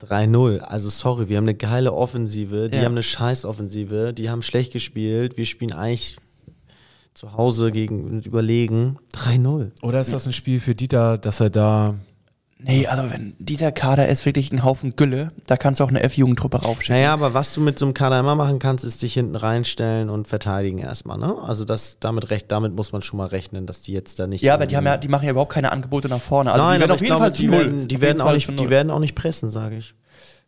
[0.00, 0.58] 3-0.
[0.60, 2.84] Also sorry, wir haben eine geile Offensive, die Ja.
[2.84, 6.16] haben eine scheiß Offensive, die haben schlecht gespielt, wir spielen eigentlich
[7.14, 8.98] zu Hause gegen überlegen.
[9.12, 9.70] 3-0.
[9.82, 11.94] Oder ist das ein Spiel für Dieter, dass er da.
[12.64, 16.02] Nee, also wenn dieser Kader ist wirklich ein Haufen Gülle, da kannst du auch eine
[16.02, 16.96] F-Jugendtruppe raufschicken.
[16.96, 20.10] Naja, aber was du mit so einem Kader immer machen kannst, ist dich hinten reinstellen
[20.10, 21.36] und verteidigen erstmal, ne?
[21.44, 24.42] Also das damit recht, damit muss man schon mal rechnen, dass die jetzt da nicht.
[24.42, 26.52] Ja, aber die, haben ja, die machen ja überhaupt keine Angebote nach vorne.
[26.52, 27.58] Also Nein, die werden auf jeden glaube, Fall zu die null.
[27.58, 29.94] werden, die werden auch Fall nicht, die werden auch nicht pressen, sage ich.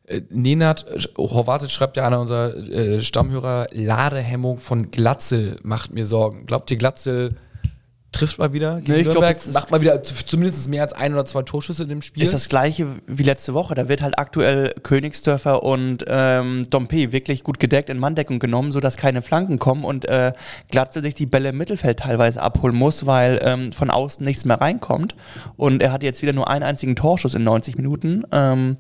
[0.07, 6.07] Äh, Nenad äh, Horvatic schreibt ja einer unserer äh, Stammhörer, Ladehemmung von Glatzel macht mir
[6.07, 6.47] Sorgen.
[6.47, 7.37] Glaubt ihr, Glatzel
[8.15, 9.37] trifft mal wieder gegen Nee, ich glaub, Nürnberg?
[9.37, 12.23] ist- macht mal wieder zumindest mehr als ein oder zwei Torschüsse in dem Spiel?
[12.23, 13.75] Ist das gleiche wie letzte Woche.
[13.75, 18.97] Da wird halt aktuell Königsdörfer und ähm, Dompe wirklich gut gedeckt in Manndeckung genommen, sodass
[18.97, 20.33] keine Flanken kommen und äh,
[20.71, 24.61] Glatzel sich die Bälle im Mittelfeld teilweise abholen muss, weil ähm, von außen nichts mehr
[24.61, 25.15] reinkommt.
[25.57, 28.25] Und er hat jetzt wieder nur einen einzigen Torschuss in 90 Minuten.
[28.33, 28.77] Ähm,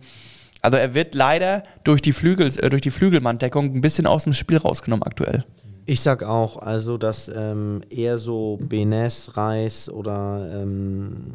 [0.62, 4.32] also er wird leider durch die, Flügel, äh, durch die Flügelmanndeckung ein bisschen aus dem
[4.32, 5.44] Spiel rausgenommen aktuell.
[5.86, 11.32] Ich sag auch, also dass ähm, eher so Benes, Reis oder ähm,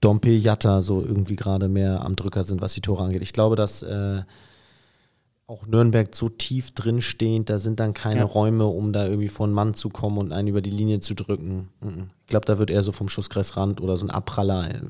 [0.00, 3.22] Dompe Jatta so irgendwie gerade mehr am Drücker sind, was die Tore angeht.
[3.22, 4.22] Ich glaube, dass äh,
[5.46, 8.24] auch Nürnberg so tief drinstehend, da sind dann keine Ja.
[8.26, 11.14] Räume, um da irgendwie vor einen Mann zu kommen und einen über die Linie zu
[11.14, 11.68] drücken.
[11.80, 12.08] Mhm.
[12.22, 14.68] Ich glaube, da wird eher so vom Schusskreisrand oder so ein Abpraller.
[14.70, 14.80] äh,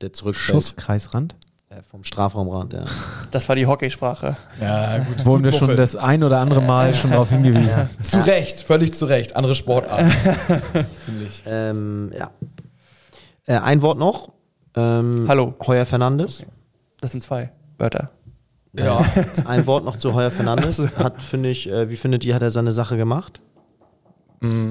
[0.00, 0.56] der zurückfällt.
[0.56, 1.36] Schusskreisrand.
[1.72, 2.84] Äh, vom Strafraumrand, ja.
[3.30, 4.36] Das war die Hockeysprache.
[4.60, 5.24] Ja, gut.
[5.24, 7.88] Wurden wir schon das ein oder andere Mal schon darauf hingewiesen.
[8.02, 9.36] Zu Recht, völlig zu Recht.
[9.36, 10.02] Andere Sportart.
[11.06, 11.42] Finde ich.
[11.46, 12.30] Ähm, ja.
[13.46, 14.32] Äh, ein Wort noch.
[14.76, 15.54] Ähm, Hallo.
[15.66, 16.44] Heuer Fernandes.
[17.00, 18.10] Das sind zwei Wörter.
[18.74, 19.04] Ja.
[19.46, 20.78] Ein Wort noch zu Heuer Fernandes.
[20.98, 23.40] Hat, finde ich, äh, wie findet ihr, hat er seine Sache gemacht?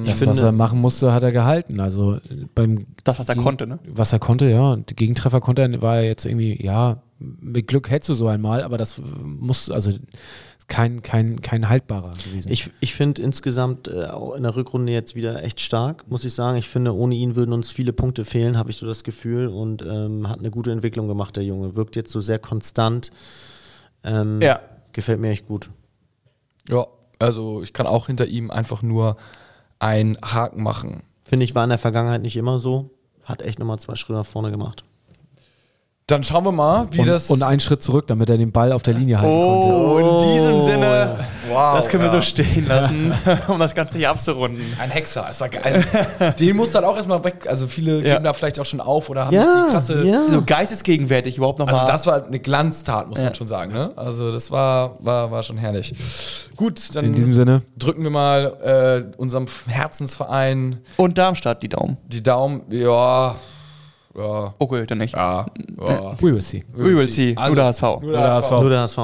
[0.06, 1.80] Das, finde- was er machen musste, hat er gehalten.
[1.80, 2.18] Also
[2.56, 3.80] beim Das, was er Gegen- konnte, ne?
[3.88, 4.76] was er konnte, ja.
[4.76, 8.64] Die Gegentreffer konnte er, war er jetzt irgendwie, ja, mit Glück hättest du so einmal,
[8.64, 9.92] aber das muss, also
[10.68, 12.52] kein, kein, kein haltbarer gewesen.
[12.52, 16.34] Ich, ich finde insgesamt äh, auch in der Rückrunde jetzt wieder echt stark, muss ich
[16.34, 16.58] sagen.
[16.58, 19.48] Ich finde, ohne ihn würden uns viele Punkte fehlen, habe ich so das Gefühl.
[19.48, 21.76] Und ähm, hat eine gute Entwicklung gemacht, der Junge.
[21.76, 23.12] Wirkt jetzt so sehr konstant.
[24.04, 24.60] Ähm, Ja.
[24.94, 25.70] Gefällt mir echt gut.
[26.70, 26.86] ja,
[27.20, 29.16] also ich kann auch hinter ihm einfach nur
[29.82, 31.04] einen Haken machen.
[31.26, 32.92] Finde ich, war in der Vergangenheit nicht immer so.
[33.24, 34.84] Hat echt nochmal zwei Schritte nach vorne gemacht.
[36.08, 37.30] Dann schauen wir mal, wie und, das.
[37.30, 39.74] und einen Schritt zurück, damit er den Ball auf der Linie halten konnte.
[39.74, 42.16] Oh, in diesem Sinne, Wow, das können wir ja.
[42.16, 43.14] so stehen lassen,
[43.48, 44.64] um das Ganze hier abzurunden.
[44.80, 45.26] Ein Hexer.
[45.30, 45.84] Es war geil.
[46.20, 47.46] Also, den muss dann auch erstmal weg.
[47.48, 48.14] Also viele Ja.
[48.14, 50.04] geben da vielleicht auch schon auf oder haben Ja, nicht die Klasse.
[50.08, 50.28] ja.
[50.28, 51.76] So geistesgegenwärtig überhaupt nochmal.
[51.76, 53.26] Also das war eine Glanztat, muss Ja.
[53.26, 53.72] man schon sagen.
[53.74, 53.92] Ne?
[53.96, 55.94] Also das war, war, war schon herrlich.
[56.56, 61.98] Gut, dann In diesem Sinne, drücken wir mal äh, unserem Herzensverein Und Darmstadt die Daumen.
[62.08, 62.62] die Daumen.
[62.70, 63.36] Ja,
[64.18, 65.16] ja, Okay, dann nicht.
[65.16, 65.46] ja.
[65.80, 66.14] ja.
[66.20, 66.64] we will see.
[66.74, 67.34] We will see.
[67.36, 67.82] Also, Nur der HSV.
[68.02, 68.52] Nur der HSV.
[68.52, 69.00] Nur der HSV.